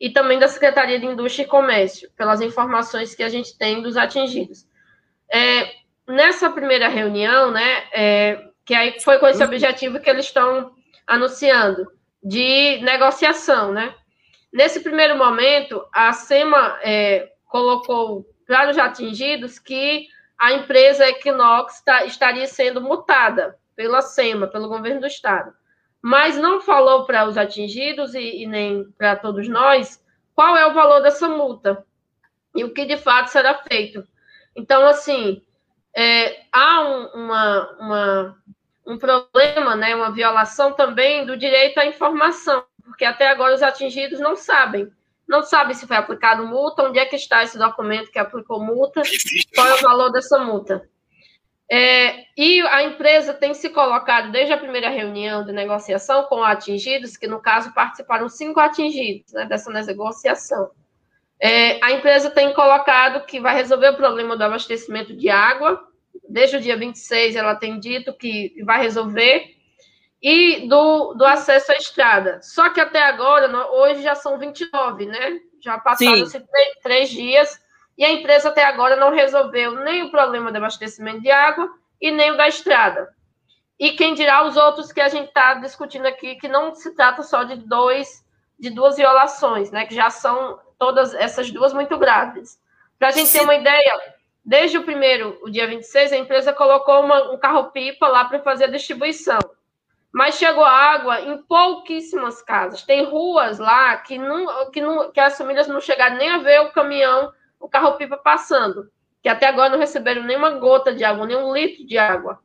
[0.00, 3.96] e também da Secretaria de Indústria e Comércio, pelas informações que a gente tem dos
[3.96, 4.66] atingidos.
[5.32, 5.70] É,
[6.06, 10.72] nessa primeira reunião, né, é, que aí foi com esse objetivo que eles estão
[11.06, 11.86] anunciando,
[12.22, 13.94] de negociação, né?
[14.50, 22.04] Nesse primeiro momento, a SEMA é, colocou para os atingidos que a empresa Equinox tá,
[22.04, 25.52] estaria sendo multada pela SEMA, pelo governo do estado.
[26.02, 30.02] Mas não falou para os atingidos e, e nem para todos nós
[30.34, 31.84] qual é o valor dessa multa
[32.54, 34.06] e o que de fato será feito.
[34.54, 35.42] Então, assim,
[35.96, 38.42] é, há um, uma, uma,
[38.86, 44.20] um problema, né, uma violação também do direito à informação, porque até agora os atingidos
[44.20, 44.92] não sabem
[45.28, 49.02] não sabe se foi aplicado multa, onde é que está esse documento que aplicou multa,
[49.54, 50.88] qual é o valor dessa multa.
[51.70, 57.16] É, e a empresa tem se colocado desde a primeira reunião de negociação com atingidos,
[57.16, 60.70] que no caso participaram cinco atingidos né, dessa negociação.
[61.40, 65.88] É, a empresa tem colocado que vai resolver o problema do abastecimento de água
[66.28, 69.53] desde o dia 26 ela tem dito que vai resolver,
[70.24, 72.40] e do, do acesso à estrada.
[72.40, 75.38] Só que até agora, hoje já são 29, né?
[75.60, 77.60] Já passaram três, três dias,
[77.98, 82.10] e a empresa até agora não resolveu nem o problema do abastecimento de água e
[82.10, 83.14] nem o da estrada.
[83.78, 87.22] E quem dirá os outros que a gente está discutindo aqui, que não se trata
[87.22, 88.24] só de dois,
[88.58, 89.84] de duas violações, né?
[89.84, 92.58] Que já são todas essas duas muito graves.
[92.98, 94.00] Para a gente ter uma ideia,
[94.42, 98.64] desde o primeiro, o dia 26, a empresa colocou uma, um carro-pipa lá para fazer
[98.64, 99.38] a distribuição.
[100.14, 102.84] Mas chegou água em pouquíssimas casas.
[102.84, 106.60] Tem ruas lá que, não, que, não, que as famílias não chegaram nem a ver
[106.60, 108.88] o caminhão, o carro-pipa passando.
[109.20, 112.38] Que até agora não receberam nenhuma gota de água, nem um litro de água.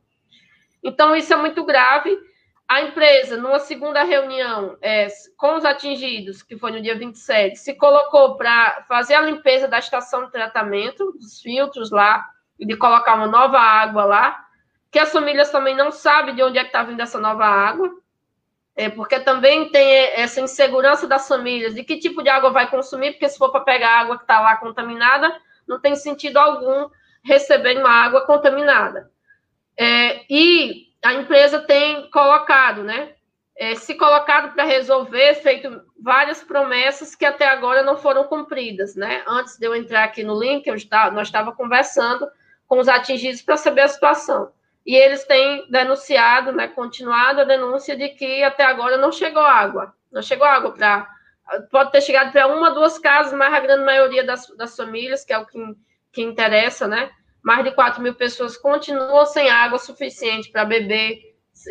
[0.82, 2.18] Então, isso é muito grave.
[2.66, 5.06] A empresa, numa segunda reunião é,
[5.36, 9.78] com os atingidos, que foi no dia 27, se colocou para fazer a limpeza da
[9.78, 12.28] estação de tratamento, dos filtros lá,
[12.58, 14.44] e de colocar uma nova água lá,
[14.90, 17.90] que as famílias também não sabem de onde é que está vindo essa nova água,
[18.76, 23.12] é, porque também tem essa insegurança das famílias de que tipo de água vai consumir,
[23.12, 26.88] porque se for para pegar água que está lá contaminada, não tem sentido algum
[27.22, 29.10] receber uma água contaminada.
[29.76, 33.14] É, e a empresa tem colocado, né?
[33.56, 39.22] É, se colocado para resolver, feito várias promessas que até agora não foram cumpridas, né?
[39.26, 42.26] Antes de eu entrar aqui no link, eu estava, nós estávamos conversando
[42.66, 44.50] com os atingidos para saber a situação.
[44.86, 49.94] E eles têm denunciado, né, continuado a denúncia de que até agora não chegou água.
[50.10, 51.08] Não chegou água para.
[51.70, 55.32] Pode ter chegado para uma, duas casas, mas a grande maioria das, das famílias, que
[55.32, 55.58] é o que,
[56.12, 57.10] que interessa, né?
[57.42, 61.18] mais de 4 mil pessoas continuam sem água suficiente para beber,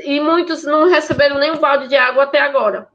[0.04, 2.88] e muitos não receberam nem um balde de água até agora.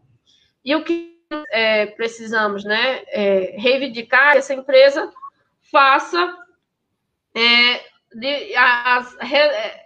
[0.64, 1.14] E o que
[1.50, 5.12] é, precisamos né, é, reivindicar que essa empresa
[5.72, 6.37] faça
[7.35, 7.81] é,
[8.14, 9.84] de, as, é,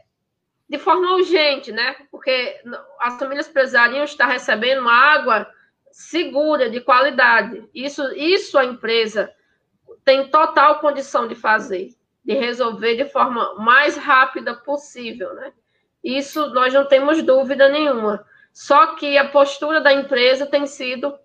[0.69, 1.97] de forma urgente, né?
[2.11, 2.61] Porque
[3.01, 5.49] as famílias precisariam estar recebendo uma água
[5.91, 7.69] segura, de qualidade.
[7.75, 9.33] Isso, isso a empresa
[10.05, 15.51] tem total condição de fazer de resolver de forma mais rápida possível, né?
[16.05, 18.23] Isso nós não temos dúvida nenhuma.
[18.53, 21.19] Só que a postura da empresa tem sido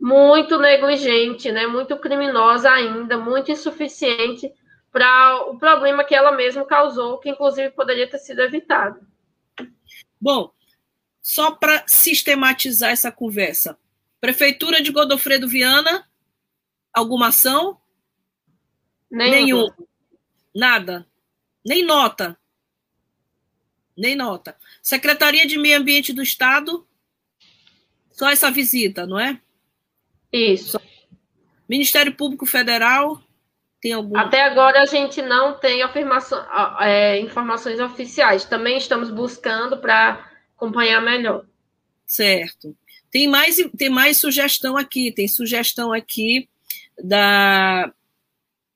[0.00, 1.66] muito negligente, né?
[1.66, 4.50] Muito criminosa ainda, muito insuficiente
[4.92, 9.00] para o problema que ela mesma causou, que inclusive poderia ter sido evitado.
[10.20, 10.52] Bom,
[11.20, 13.78] só para sistematizar essa conversa,
[14.20, 16.06] Prefeitura de Godofredo Viana,
[16.92, 17.80] alguma ação?
[19.10, 19.30] Nenhum.
[19.30, 19.68] Nenhum.
[20.54, 21.06] Nada.
[21.64, 22.38] Nem nota.
[23.96, 24.56] Nem nota.
[24.82, 26.86] Secretaria de Meio Ambiente do Estado,
[28.12, 29.40] só essa visita, não é?
[30.32, 30.78] Isso.
[31.68, 33.22] Ministério Público Federal,
[33.80, 33.92] tem.
[34.14, 36.44] Até agora a gente não tem afirmação,
[36.80, 38.44] é, informações oficiais.
[38.44, 41.44] Também estamos buscando para acompanhar melhor.
[42.06, 42.76] Certo.
[43.10, 45.10] Tem mais, tem mais sugestão aqui.
[45.12, 46.48] Tem sugestão aqui
[47.02, 47.92] da.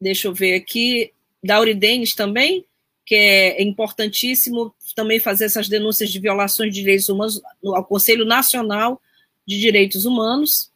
[0.00, 1.12] Deixa eu ver aqui
[1.42, 2.64] da Auridenes também,
[3.04, 9.00] que é importantíssimo também fazer essas denúncias de violações de direitos humanos ao Conselho Nacional
[9.46, 10.70] de Direitos Humanos.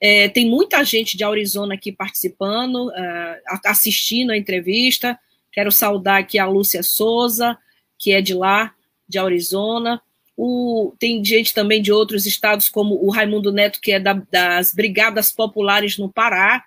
[0.00, 5.18] É, tem muita gente de Arizona aqui participando, uh, assistindo a entrevista.
[5.52, 7.58] Quero saudar aqui a Lúcia Souza,
[7.98, 8.74] que é de lá,
[9.08, 10.00] de Arizona.
[10.36, 14.72] O, tem gente também de outros estados, como o Raimundo Neto, que é da, das
[14.72, 16.64] Brigadas Populares no Pará,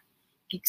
[0.49, 0.59] que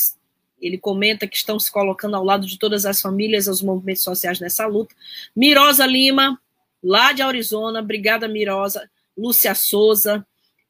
[0.60, 4.38] ele comenta que estão se colocando ao lado de todas as famílias, os movimentos sociais
[4.38, 4.94] nessa luta.
[5.34, 6.40] Mirosa Lima,
[6.80, 10.24] lá de Arizona, Brigada Mirosa, Lúcia Souza.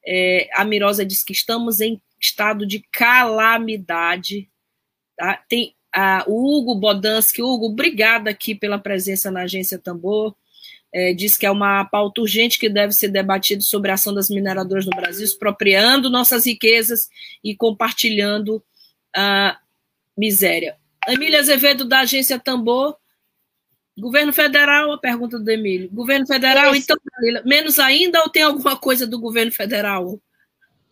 [0.06, 4.48] É, a Mirosa diz que estamos em estado de calamidade.
[5.16, 5.42] Tá?
[5.48, 7.42] Tem a, o Hugo Bodansky.
[7.42, 10.34] Hugo, obrigada aqui pela presença na Agência Tambor.
[10.94, 14.28] É, diz que é uma pauta urgente que deve ser debatida sobre a ação das
[14.28, 17.08] mineradoras no Brasil, expropriando nossas riquezas
[17.42, 18.56] e compartilhando
[19.16, 19.56] uh,
[20.16, 20.76] miséria.
[21.08, 22.96] Emília Azevedo, da agência Tambor.
[24.02, 25.88] Governo federal, a pergunta do Emílio.
[25.92, 26.96] Governo federal, então,
[27.44, 30.18] menos ainda ou tem alguma coisa do governo federal?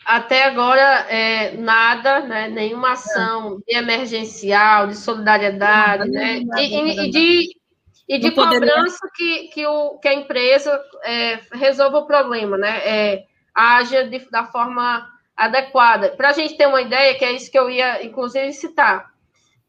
[0.07, 2.49] Até agora, é, nada, né?
[2.49, 6.39] nenhuma ação de emergencial, de solidariedade, né?
[6.47, 7.57] Nada, e, nada, e, de,
[8.09, 12.79] e de cobrança que, que, o, que a empresa é, resolva o problema, né?
[12.85, 15.05] É, haja de, da forma
[15.37, 16.11] adequada.
[16.11, 19.11] Para a gente ter uma ideia, que é isso que eu ia, inclusive, citar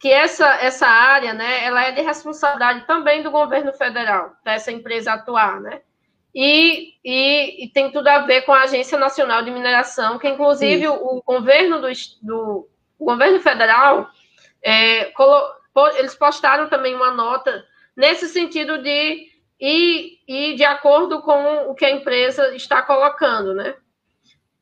[0.01, 5.13] que essa, essa área, né, ela é de responsabilidade também do governo federal, dessa empresa
[5.13, 5.81] atuar, né?
[6.33, 10.87] E, e, e, tem tudo a ver com a Agência Nacional de Mineração, que inclusive
[10.87, 11.87] o, o, governo do,
[12.21, 14.09] do governo federal
[14.63, 15.39] é, colo,
[15.97, 17.63] eles postaram também uma nota
[17.95, 19.27] nesse sentido de
[19.59, 23.75] ir, ir de acordo com o que a empresa está colocando, né?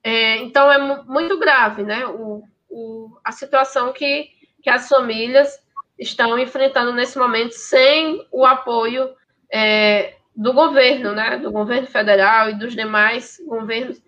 [0.04, 2.06] É, então, é muito grave, né?
[2.08, 4.32] O, o, a situação que,
[4.62, 5.60] que as famílias
[5.98, 9.10] estão enfrentando nesse momento sem o apoio
[9.52, 11.38] é, do governo, né?
[11.38, 14.02] Do governo federal e dos demais governos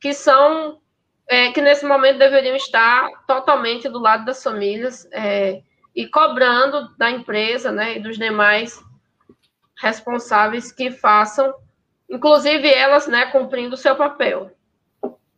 [0.00, 0.80] que são
[1.28, 5.62] é, que nesse momento deveriam estar totalmente do lado das famílias é,
[5.94, 7.96] e cobrando da empresa, né?
[7.96, 8.82] E dos demais
[9.76, 11.52] responsáveis que façam,
[12.08, 13.26] inclusive elas, né?
[13.26, 14.50] Cumprindo o seu papel.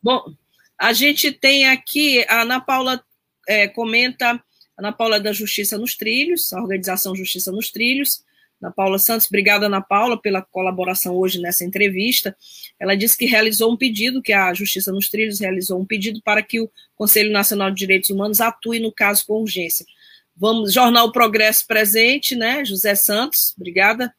[0.03, 0.33] Bom,
[0.79, 3.03] a gente tem aqui, a Ana Paula
[3.49, 4.43] é, comenta,
[4.81, 8.25] Ana Paula da Justiça nos Trilhos, a organização Justiça nos Trilhos,
[8.61, 12.35] Ana Paula Santos, obrigada, Ana Paula, pela colaboração hoje nessa entrevista.
[12.79, 16.43] Ela disse que realizou um pedido, que a Justiça nos Trilhos realizou um pedido para
[16.43, 19.85] que o Conselho Nacional de Direitos Humanos atue no caso com urgência.
[20.35, 22.65] Vamos, Jornal Progresso presente, né?
[22.65, 24.15] José Santos, obrigada.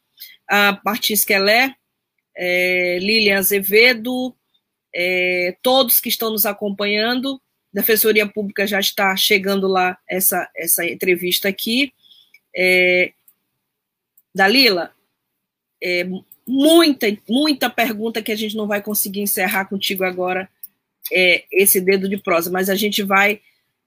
[0.48, 1.74] A Martins Quelé,
[2.36, 4.32] é, Lilian Azevedo,
[4.94, 7.41] é, todos que estão nos acompanhando.
[7.72, 11.92] Defensoria Pública já está chegando lá essa, essa entrevista aqui.
[12.54, 13.12] É,
[14.34, 14.92] Dalila,
[15.82, 16.06] é,
[16.46, 20.48] muita, muita pergunta que a gente não vai conseguir encerrar contigo agora,
[21.10, 23.40] é, esse dedo de prosa, mas a gente vai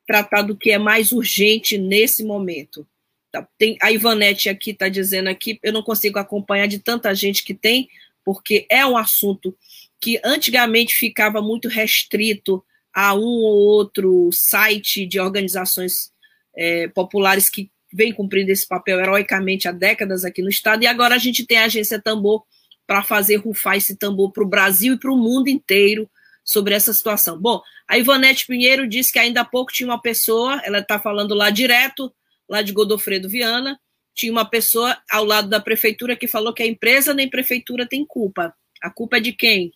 [0.06, 2.88] tratar do que é mais urgente nesse momento.
[3.32, 7.44] Tá, tem, a Ivanete aqui está dizendo aqui, eu não consigo acompanhar de tanta gente
[7.44, 7.90] que tem,
[8.24, 9.56] porque é um assunto
[10.00, 12.64] que antigamente ficava muito restrito
[12.96, 16.12] a um ou outro site de organizações
[16.56, 21.16] é, populares que vem cumprindo esse papel heroicamente há décadas aqui no Estado, e agora
[21.16, 22.44] a gente tem a agência Tambor
[22.88, 26.10] para fazer rufar esse tambor para o Brasil e para o mundo inteiro
[26.44, 27.40] sobre essa situação.
[27.40, 31.34] Bom, a Ivanete Pinheiro disse que ainda há pouco tinha uma pessoa, ela está falando
[31.34, 32.14] lá direto,
[32.48, 33.80] lá de Godofredo Viana,
[34.14, 38.06] tinha uma pessoa ao lado da prefeitura que falou que a empresa nem prefeitura tem
[38.06, 38.54] culpa.
[38.82, 39.72] A culpa é de quem?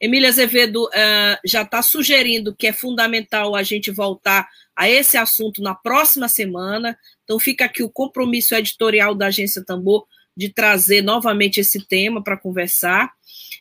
[0.00, 5.60] Emília Azevedo uh, já está sugerindo que é fundamental a gente voltar a esse assunto
[5.60, 6.96] na próxima semana.
[7.24, 12.36] Então, fica aqui o compromisso editorial da Agência Tambor de trazer novamente esse tema para
[12.36, 13.12] conversar.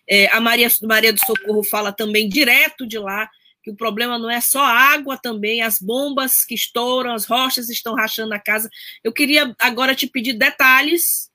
[0.07, 3.27] É, a Maria, Maria do Socorro fala também direto de lá
[3.63, 7.95] que o problema não é só água também, as bombas que estouram, as rochas estão
[7.95, 8.69] rachando a casa.
[9.03, 11.26] Eu queria agora te pedir detalhes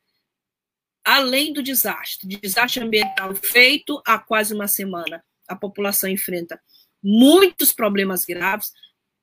[1.05, 5.24] além do desastre, desastre ambiental feito há quase uma semana.
[5.48, 6.61] A população enfrenta
[7.03, 8.72] muitos problemas graves.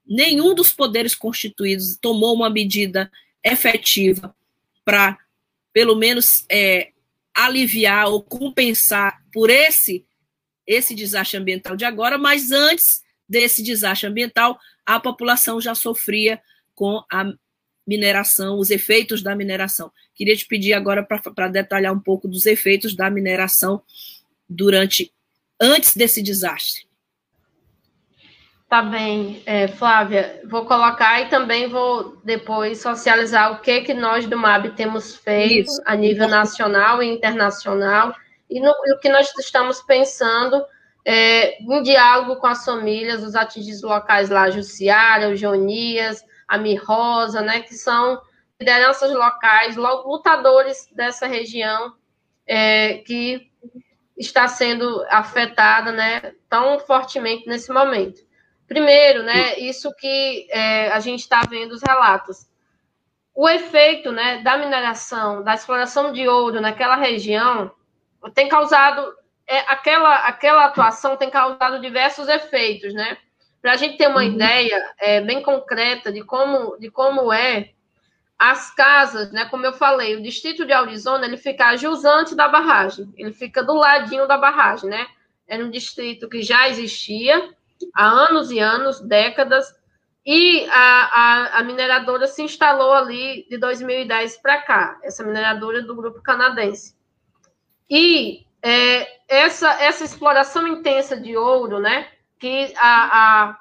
[0.06, 3.12] Nenhum dos poderes constituídos tomou uma medida
[3.44, 4.36] efetiva
[4.84, 5.18] para,
[5.72, 6.92] pelo menos, é,
[7.34, 10.06] aliviar ou compensar por esse
[10.68, 16.40] esse desastre ambiental de agora, mas antes desse desastre ambiental, a população já sofria
[16.76, 17.34] com a
[17.90, 19.92] mineração, os efeitos da mineração.
[20.14, 23.82] Queria te pedir agora para detalhar um pouco dos efeitos da mineração
[24.48, 25.12] durante,
[25.60, 26.88] antes desse desastre.
[28.70, 34.28] Tá bem, é, Flávia, vou colocar e também vou depois socializar o que que nós
[34.28, 35.82] do MAB temos feito Isso.
[35.84, 38.14] a nível nacional e internacional
[38.48, 40.64] e no, o que nós estamos pensando
[41.04, 47.42] é, em diálogo com as famílias, os atingidos locais lá, Jussiara, o Jonias, a Mirrosa,
[47.42, 48.20] né, que são
[48.60, 51.94] lideranças locais, lutadores dessa região
[52.48, 53.50] é, que
[54.18, 58.22] está sendo afetada, né, tão fortemente nesse momento.
[58.68, 62.50] Primeiro, né, isso que é, a gente está vendo os relatos.
[63.34, 67.72] O efeito, né, da mineração, da exploração de ouro naquela região
[68.34, 69.14] tem causado
[69.48, 73.18] é, aquela aquela atuação tem causado diversos efeitos, né?
[73.62, 74.32] Para a gente ter uma uhum.
[74.34, 77.72] ideia é, bem concreta de como, de como é
[78.38, 79.46] as casas, né?
[79.46, 83.74] Como eu falei, o distrito de Arizona ele fica jusante da barragem, ele fica do
[83.74, 85.08] ladinho da barragem, né?
[85.46, 87.54] Era um distrito que já existia
[87.94, 89.78] há anos e anos, décadas,
[90.26, 95.96] e a, a, a mineradora se instalou ali de 2010 para cá, essa mineradora do
[95.96, 96.96] grupo canadense.
[97.90, 102.08] E é, essa, essa exploração intensa de ouro, né?
[102.40, 103.60] Que a, a,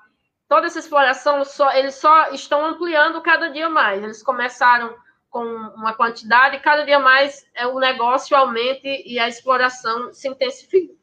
[0.49, 4.03] toda essa exploração, só, eles só estão ampliando cada dia mais.
[4.03, 4.95] Eles começaram
[5.29, 10.95] com uma quantidade, cada dia mais é, o negócio aumenta e a exploração se intensifica.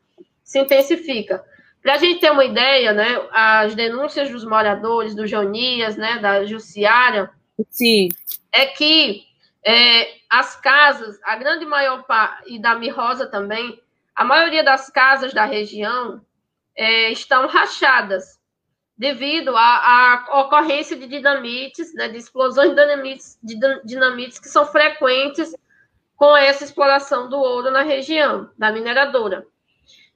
[0.44, 1.44] Se intensifica.
[1.82, 6.44] Para a gente ter uma ideia, né, as denúncias dos moradores, do Jonias, né, da
[6.44, 7.32] Jussiara,
[7.70, 8.10] Sim.
[8.52, 9.24] é que
[9.64, 13.80] é, as casas, a grande maior parte, e da Mirrosa também,
[14.16, 16.22] a maioria das casas da região
[16.76, 18.40] é, estão rachadas
[18.98, 24.66] devido à, à, ocorrência de dinamites, né, de explosões de dinamites, de dinamites que são
[24.66, 25.54] frequentes
[26.16, 29.46] com essa exploração do ouro na região, da mineradora.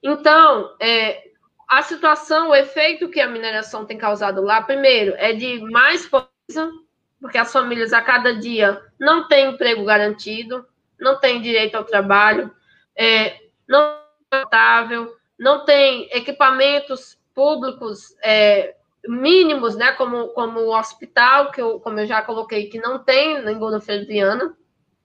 [0.01, 1.29] Então, é,
[1.67, 6.71] a situação, o efeito que a mineração tem causado lá, primeiro, é de mais pobreza,
[7.19, 10.65] porque as famílias a cada dia não têm emprego garantido,
[10.97, 12.49] não têm direito ao trabalho,
[12.95, 13.37] é,
[13.67, 13.99] não
[14.31, 14.45] é
[15.39, 18.75] não tem equipamentos públicos é,
[19.07, 23.37] mínimos, né, como, como o hospital, que eu, como eu já coloquei, que não tem
[23.37, 24.53] em Godofredo Viana,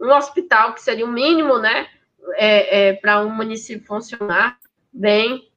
[0.00, 1.86] um hospital que seria o mínimo, né,
[2.32, 4.58] é, é, para um município funcionar
[4.92, 5.48] bem,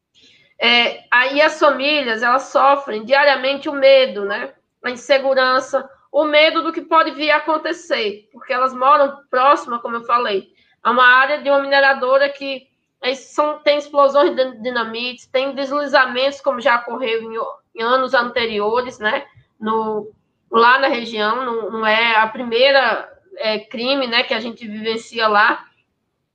[0.59, 4.53] é, aí as famílias, elas sofrem diariamente o medo, né?
[4.83, 9.97] A insegurança, o medo do que pode vir a acontecer, porque elas moram próxima, como
[9.97, 10.49] eu falei,
[10.81, 12.67] a uma área de uma mineradora que
[13.15, 17.37] são, tem explosões de dinamite, tem deslizamentos, como já ocorreu em,
[17.75, 19.25] em anos anteriores, né?
[19.59, 20.11] No,
[20.51, 25.27] lá na região, não, não é a primeira é, crime né, que a gente vivencia
[25.27, 25.65] lá,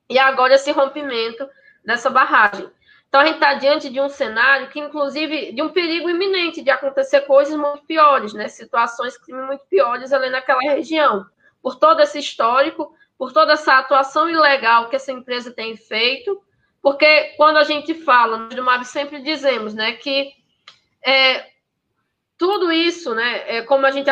[0.08, 1.48] e agora esse rompimento
[1.84, 2.70] dessa barragem.
[3.08, 6.70] Então, a gente está diante de um cenário que, inclusive, de um perigo iminente de
[6.70, 8.48] acontecer coisas muito piores, né?
[8.48, 11.26] Situações muito piores ali naquela região.
[11.62, 16.42] Por todo esse histórico, por toda essa atuação ilegal que essa empresa tem feito,
[16.82, 20.32] porque quando a gente fala, no do MAB sempre dizemos, né, que
[21.04, 21.46] é,
[22.36, 24.10] tudo isso, né, é, como a gente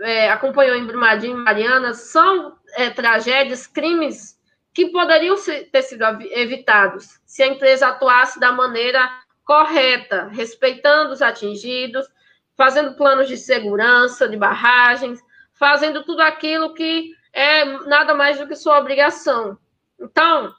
[0.00, 4.36] é, acompanhou em Brumadinho e Mariana, são é, tragédias, crimes
[4.74, 5.36] que poderiam
[5.72, 9.08] ter sido evitados se a empresa atuasse da maneira
[9.44, 12.06] correta, respeitando os atingidos,
[12.56, 15.20] fazendo planos de segurança, de barragens,
[15.54, 19.56] fazendo tudo aquilo que é nada mais do que sua obrigação.
[19.98, 20.52] Então,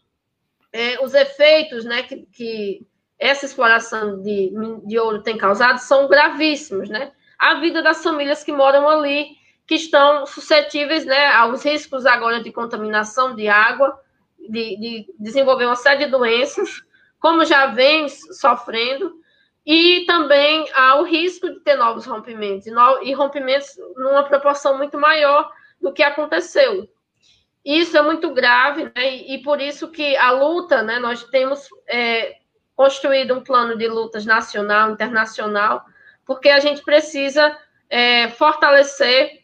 [0.71, 4.53] é, os efeitos né, que, que essa exploração de,
[4.85, 7.11] de ouro tem causado são gravíssimos, né?
[7.37, 9.27] A vida das famílias que moram ali,
[9.65, 13.99] que estão suscetíveis né, aos riscos agora de contaminação de água,
[14.37, 16.81] de, de desenvolver uma série de doenças,
[17.19, 19.19] como já vem sofrendo,
[19.65, 24.77] e também há o risco de ter novos rompimentos, e, no, e rompimentos numa proporção
[24.77, 25.51] muito maior
[25.81, 26.89] do que aconteceu.
[27.71, 29.15] Isso é muito grave, né?
[29.15, 32.37] e, por isso que a luta, né, nós temos é,
[32.75, 35.85] construído um plano de lutas nacional, internacional,
[36.25, 37.55] porque a gente precisa
[37.87, 39.43] é, fortalecer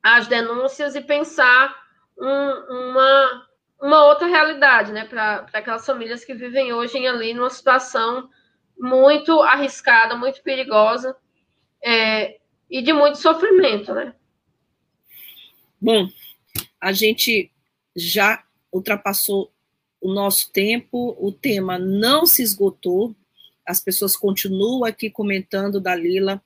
[0.00, 1.74] as denúncias e pensar
[2.16, 3.48] um, uma
[3.82, 8.30] uma outra realidade, né, para aquelas famílias que vivem hoje ali numa situação
[8.78, 11.16] muito arriscada, muito perigosa
[11.82, 12.38] é,
[12.70, 14.14] e de muito sofrimento, né?
[15.80, 16.06] Bom,
[16.82, 17.48] a gente
[17.94, 19.52] já ultrapassou
[20.00, 23.14] o nosso tempo, o tema não se esgotou,
[23.64, 26.42] as pessoas continuam aqui comentando, Dalila,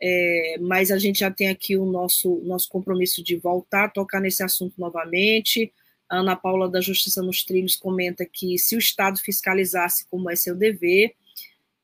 [0.00, 4.20] é, mas a gente já tem aqui o nosso, nosso compromisso de voltar a tocar
[4.20, 5.72] nesse assunto novamente,
[6.08, 10.36] a Ana Paula da Justiça nos Trilhos comenta que se o Estado fiscalizasse como é
[10.36, 11.14] seu dever,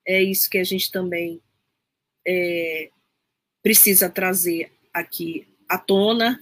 [0.06, 1.40] é isso que a gente também
[2.26, 2.88] é,
[3.62, 6.40] precisa trazer aqui à tona.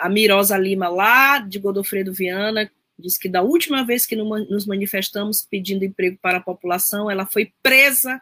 [0.00, 5.42] A Mirosa Lima, lá de Godofredo Viana, diz que da última vez que nos manifestamos
[5.42, 8.20] pedindo emprego para a população, ela foi presa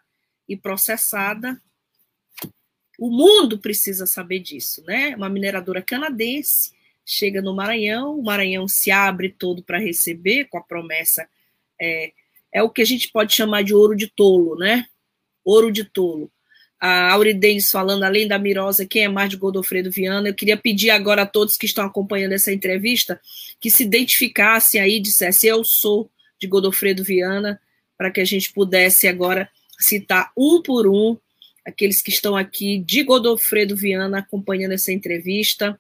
[0.49, 1.61] e processada.
[2.99, 5.15] O mundo precisa saber disso, né?
[5.15, 6.73] Uma mineradora canadense
[7.05, 11.27] chega no Maranhão, o Maranhão se abre todo para receber, com a promessa.
[11.81, 12.13] É,
[12.53, 14.85] é o que a gente pode chamar de ouro de tolo, né?
[15.43, 16.31] Ouro de tolo.
[16.81, 20.91] A Auridenes falando, além da Mirosa, quem é mais de Godofredo Viana, eu queria pedir
[20.91, 23.21] agora a todos que estão acompanhando essa entrevista
[23.61, 26.09] que se identificassem aí, dissessem eu sou
[26.41, 27.61] de Godofredo Viana,
[27.97, 29.51] para que a gente pudesse agora
[29.81, 31.17] citar um por um
[31.67, 35.79] aqueles que estão aqui de Godofredo Viana acompanhando essa entrevista.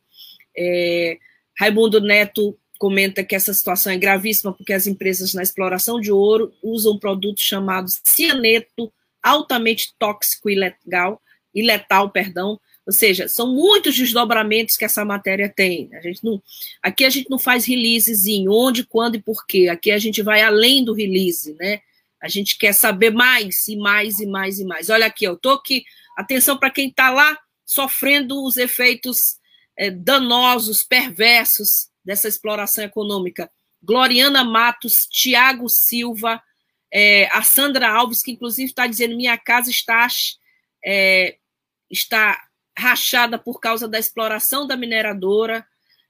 [0.56, 1.16] É,
[1.58, 6.52] Raimundo Neto comenta que essa situação é gravíssima porque as empresas na exploração de ouro
[6.62, 8.92] usam um produto chamado cianeto,
[9.22, 11.20] altamente tóxico e letal,
[11.54, 12.60] e letal, perdão.
[12.86, 15.90] Ou seja, são muitos desdobramentos que essa matéria tem.
[15.94, 16.42] A gente não,
[16.82, 19.68] aqui a gente não faz releasezinho, onde, quando e por quê.
[19.68, 21.80] Aqui a gente vai além do release, né?
[22.20, 24.90] A gente quer saber mais e mais e mais e mais.
[24.90, 25.84] Olha aqui, eu tô aqui.
[26.16, 29.36] Atenção para quem está lá sofrendo os efeitos
[29.76, 33.50] é, danosos, perversos dessa exploração econômica.
[33.82, 36.42] Gloriana Matos, Tiago Silva,
[36.92, 40.06] é, a Sandra Alves, que inclusive está dizendo minha casa está,
[40.84, 41.36] é,
[41.90, 42.40] está
[42.76, 45.66] rachada por causa da exploração da mineradora.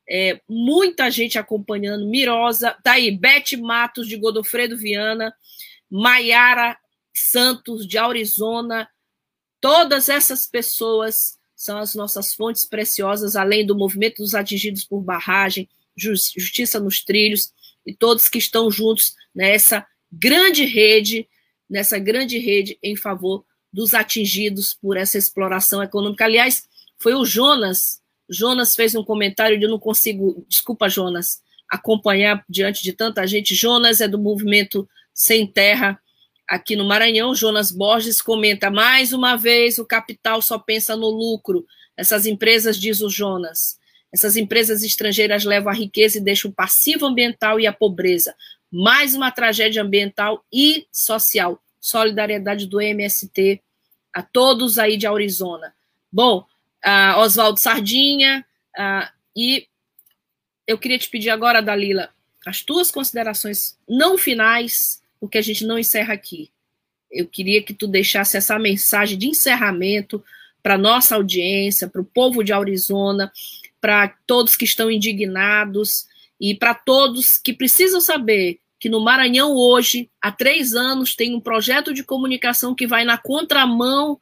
[0.09, 5.35] É, muita gente acompanhando, Mirosa, tá aí, Bete Matos, de Godofredo Viana,
[5.91, 6.79] Maiara
[7.15, 8.89] Santos, de Arizona,
[9.61, 15.69] todas essas pessoas são as nossas fontes preciosas, além do movimento dos atingidos por barragem,
[15.97, 17.53] Justiça nos Trilhos.
[17.85, 21.29] e todos que estão juntos nessa grande rede,
[21.69, 26.25] nessa grande rede em favor dos atingidos por essa exploração econômica.
[26.25, 26.65] Aliás,
[26.99, 28.01] foi o Jonas.
[28.29, 33.55] Jonas fez um comentário de eu não consigo, desculpa, Jonas, acompanhar diante de tanta gente.
[33.55, 36.01] Jonas é do movimento Sem Terra
[36.49, 37.35] aqui no Maranhão.
[37.35, 41.67] Jonas Borges comenta mais uma vez: o capital só pensa no lucro.
[41.97, 43.79] Essas empresas, diz o Jonas,
[44.13, 48.35] essas empresas estrangeiras levam a riqueza e deixam o passivo ambiental e a pobreza.
[48.71, 51.63] Mais uma tragédia ambiental e social.
[51.81, 53.63] Solidariedade do MST
[54.13, 55.75] a todos aí de Arizona.
[56.13, 56.45] Bom,
[56.85, 58.45] uh, Oswaldo Sardinha,
[58.77, 59.67] uh, e
[60.67, 62.11] eu queria te pedir agora, Dalila,
[62.47, 66.51] as tuas considerações não finais, porque a gente não encerra aqui.
[67.11, 70.23] Eu queria que tu deixasse essa mensagem de encerramento
[70.63, 73.33] para nossa audiência, para o povo de Arizona,
[73.81, 76.07] para todos que estão indignados
[76.41, 81.41] e para todos que precisam saber que no Maranhão hoje, há três anos, tem um
[81.41, 84.21] projeto de comunicação que vai na contramão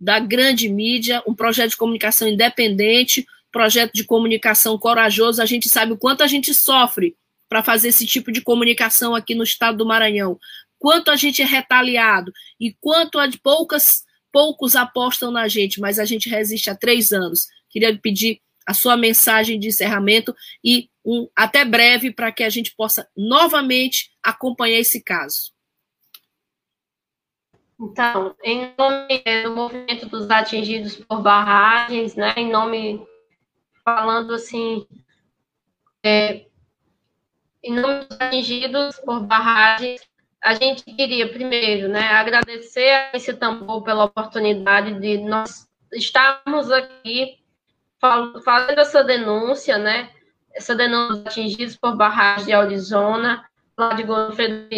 [0.00, 5.40] da grande mídia, um projeto de comunicação independente, projeto de comunicação corajoso.
[5.40, 7.16] A gente sabe o quanto a gente sofre
[7.48, 10.38] para fazer esse tipo de comunicação aqui no estado do Maranhão,
[10.78, 16.04] quanto a gente é retaliado e quanto a poucas poucos apostam na gente, mas a
[16.04, 17.46] gente resiste há três anos.
[17.68, 22.74] Queria pedir a sua mensagem de encerramento e um até breve para que a gente
[22.76, 25.52] possa novamente acompanhar esse caso.
[27.80, 33.06] Então, em nome do movimento dos atingidos por barragens, né, em nome,
[33.82, 34.86] falando assim,
[36.04, 36.44] é,
[37.62, 40.02] em nome dos atingidos por barragens,
[40.42, 47.38] a gente queria, primeiro, né, agradecer a esse tambor pela oportunidade de nós estarmos aqui
[48.44, 50.10] fazendo essa denúncia, né,
[50.54, 53.44] essa denúncia atingidos por barragens de Arizona,
[53.76, 54.68] lá de Godofredo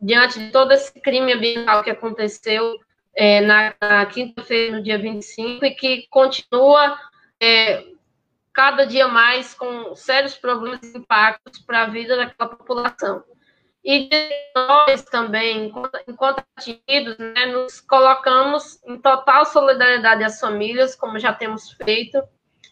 [0.00, 2.78] diante de todo esse crime ambiental que aconteceu
[3.14, 6.98] é, na, na quinta-feira, no dia 25, e que continua
[7.40, 7.84] é,
[8.52, 13.22] cada dia mais com sérios problemas e impactos para a vida daquela população.
[13.84, 14.08] E
[14.54, 21.32] nós também, enquanto, enquanto atingidos, né, nos colocamos em total solidariedade às famílias, como já
[21.32, 22.22] temos feito.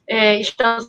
[0.06, 0.88] É, estamos,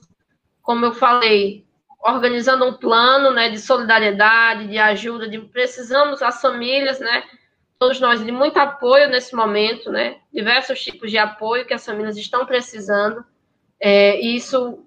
[0.61, 1.65] como eu falei,
[2.03, 7.23] organizando um plano né, de solidariedade, de ajuda, de precisamos as famílias, né,
[7.77, 12.17] todos nós de muito apoio nesse momento, né, diversos tipos de apoio que as famílias
[12.17, 13.23] estão precisando,
[13.79, 14.85] é, e isso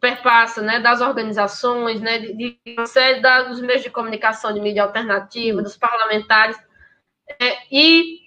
[0.00, 5.62] perpassa, né, das organizações, né, de, de série dos meios de comunicação de mídia alternativa,
[5.62, 6.56] dos parlamentares,
[7.40, 8.25] é, e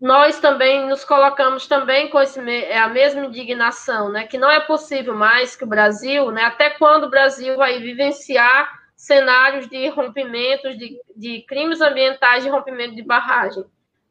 [0.00, 4.58] nós também nos colocamos também com esse, é, a mesma indignação, né, que não é
[4.60, 10.76] possível mais que o Brasil, né, até quando o Brasil vai vivenciar cenários de rompimentos,
[10.78, 13.64] de, de crimes ambientais, de rompimento de barragem.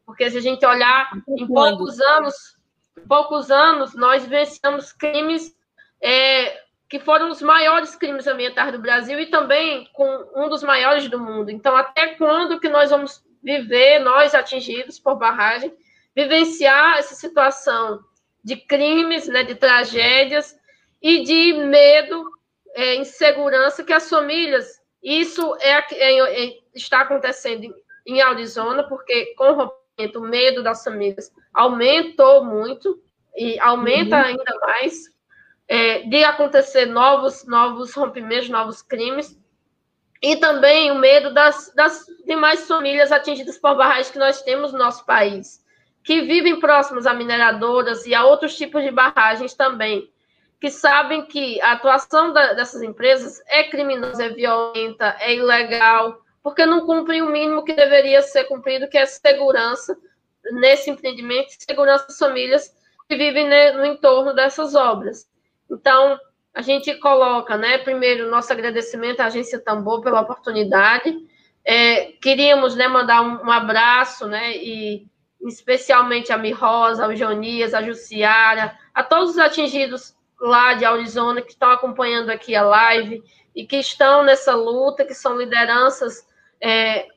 [0.05, 2.57] Porque se a gente olhar, em poucos anos,
[3.07, 5.55] poucos anos, nós vivenciamos crimes
[6.01, 11.07] é, que foram os maiores crimes ambientais do Brasil e também com um dos maiores
[11.07, 11.51] do mundo.
[11.51, 15.73] Então, até quando que nós vamos viver, nós atingidos por barragem,
[16.15, 17.99] vivenciar essa situação
[18.43, 20.57] de crimes, né, de tragédias
[21.01, 22.23] e de medo,
[22.75, 27.73] é, insegurança que as famílias, isso é, é, é está acontecendo
[28.05, 33.01] em Arizona, porque com o rompimento, o medo das famílias aumentou muito
[33.35, 34.23] e aumenta uhum.
[34.23, 35.09] ainda mais
[35.67, 39.37] é, de acontecer novos, novos rompimentos, novos crimes
[40.21, 44.79] e também o medo das, das demais famílias atingidas por barragens que nós temos no
[44.79, 45.63] nosso país,
[46.03, 50.11] que vivem próximos a mineradoras e a outros tipos de barragens também,
[50.59, 56.65] que sabem que a atuação da, dessas empresas é criminosa, é violenta, é ilegal, porque
[56.65, 59.97] não cumprem o mínimo que deveria ser cumprido, que é segurança
[60.51, 62.75] nesse empreendimento, segurança das famílias
[63.07, 65.29] que vivem no entorno dessas obras.
[65.69, 66.19] Então,
[66.53, 71.15] a gente coloca, né, primeiro, nosso agradecimento à Agência Tambor pela oportunidade.
[71.63, 75.07] É, queríamos né, mandar um, um, abraço, né, e
[75.41, 81.51] especialmente a Mirosa, ao Jonias, a Jussiara, a todos os atingidos lá de Arizona que
[81.51, 83.21] estão acompanhando aqui a live
[83.55, 86.27] e que estão nessa luta, que são lideranças
[86.61, 87.07] é,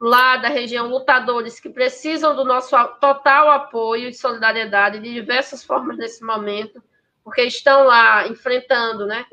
[0.00, 5.96] lá da região, lutadores que precisam do nosso total apoio e solidariedade de diversas formas
[5.96, 6.82] nesse momento
[7.28, 9.24] porque estão lá enfrentando né,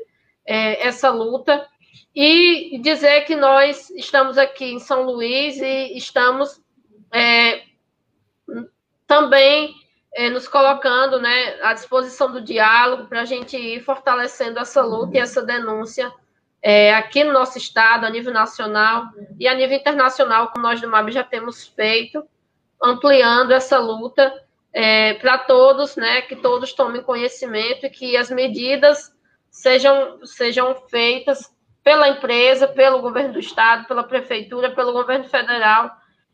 [0.44, 1.66] é, essa luta,
[2.14, 6.62] e dizer que nós estamos aqui em São Luís e estamos
[7.12, 7.62] é,
[9.06, 9.74] também
[10.14, 15.16] é, nos colocando né, à disposição do diálogo para a gente ir fortalecendo essa luta
[15.16, 16.10] e essa denúncia
[16.62, 20.88] é, aqui no nosso estado, a nível nacional e a nível internacional, como nós do
[20.88, 22.26] MAB já temos feito,
[22.82, 24.45] ampliando essa luta
[24.78, 29.10] é, para todos, né, que todos tomem conhecimento e que as medidas
[29.50, 31.50] sejam, sejam feitas
[31.82, 35.90] pela empresa, pelo governo do estado, pela prefeitura, pelo governo federal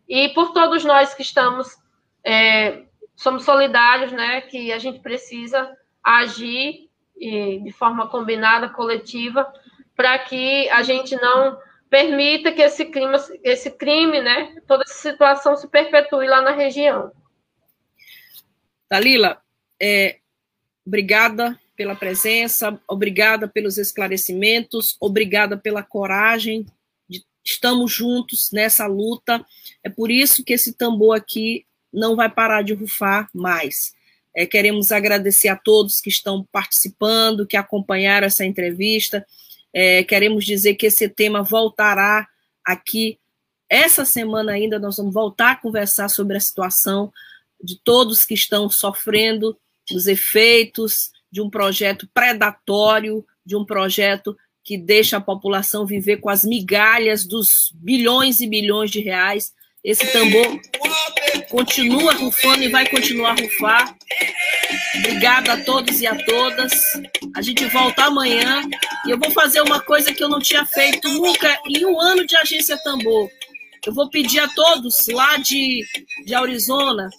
[0.09, 1.69] e por todos nós que estamos,
[2.25, 2.83] é,
[3.15, 5.71] somos solidários, né, que a gente precisa
[6.03, 9.47] agir de forma combinada, coletiva,
[9.95, 11.57] para que a gente não
[11.89, 17.13] permita que esse crime, esse crime, né, toda essa situação se perpetue lá na região.
[18.93, 19.41] Dalila,
[19.81, 20.19] é,
[20.87, 26.67] obrigada pela presença, obrigada pelos esclarecimentos, obrigada pela coragem.
[27.09, 29.43] De, estamos juntos nessa luta.
[29.83, 33.95] É por isso que esse tambor aqui não vai parar de rufar mais.
[34.37, 39.25] É, queremos agradecer a todos que estão participando, que acompanharam essa entrevista.
[39.73, 42.29] É, queremos dizer que esse tema voltará
[42.63, 43.19] aqui.
[43.71, 47.11] Essa semana ainda nós vamos voltar a conversar sobre a situação
[47.63, 49.57] de todos que estão sofrendo
[49.93, 56.29] os efeitos de um projeto predatório, de um projeto que deixa a população viver com
[56.29, 59.53] as migalhas dos bilhões e bilhões de reais.
[59.83, 60.61] Esse tambor
[61.49, 63.97] continua rufando e vai continuar a rufar.
[64.99, 66.73] Obrigada a todos e a todas.
[67.35, 68.63] A gente volta amanhã
[69.07, 72.25] e eu vou fazer uma coisa que eu não tinha feito nunca em um ano
[72.25, 73.29] de agência Tambor.
[73.85, 75.85] Eu vou pedir a todos lá de,
[76.25, 77.11] de Arizona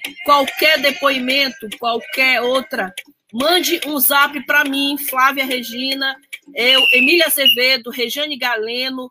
[0.00, 2.92] que qualquer depoimento, qualquer outra,
[3.32, 6.16] mande um zap para mim, Flávia Regina,
[6.54, 9.10] eu, Emília Azevedo, Rejane Galeno,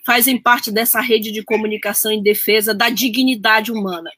[0.04, 4.08] fazem parte dessa rede de comunicação em defesa da dignidade humana.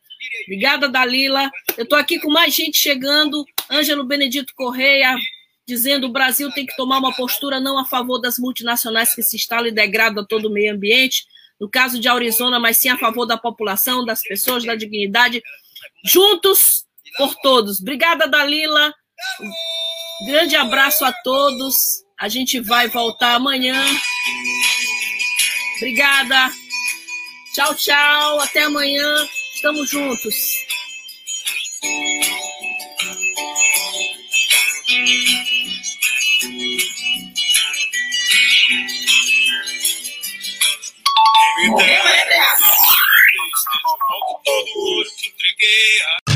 [0.44, 1.50] Obrigada, Dalila.
[1.74, 3.42] Eu estou aqui com mais gente chegando.
[3.70, 5.16] Ângelo Benedito Correia,
[5.66, 9.36] dizendo o Brasil tem que tomar uma postura não a favor das multinacionais que se
[9.36, 11.24] instalam e degradam todo o meio ambiente,
[11.58, 15.42] no caso de Arizona, mas sim a favor da população, das pessoas, da dignidade.
[16.04, 16.86] Juntos
[17.18, 17.80] por todos.
[17.80, 18.94] Obrigada, Dalila.
[20.22, 21.76] Um grande abraço a todos.
[22.18, 23.84] A gente vai voltar amanhã.
[25.76, 26.50] Obrigada.
[27.54, 28.40] Tchau, tchau.
[28.40, 29.28] Até amanhã.
[29.54, 30.34] Estamos juntos.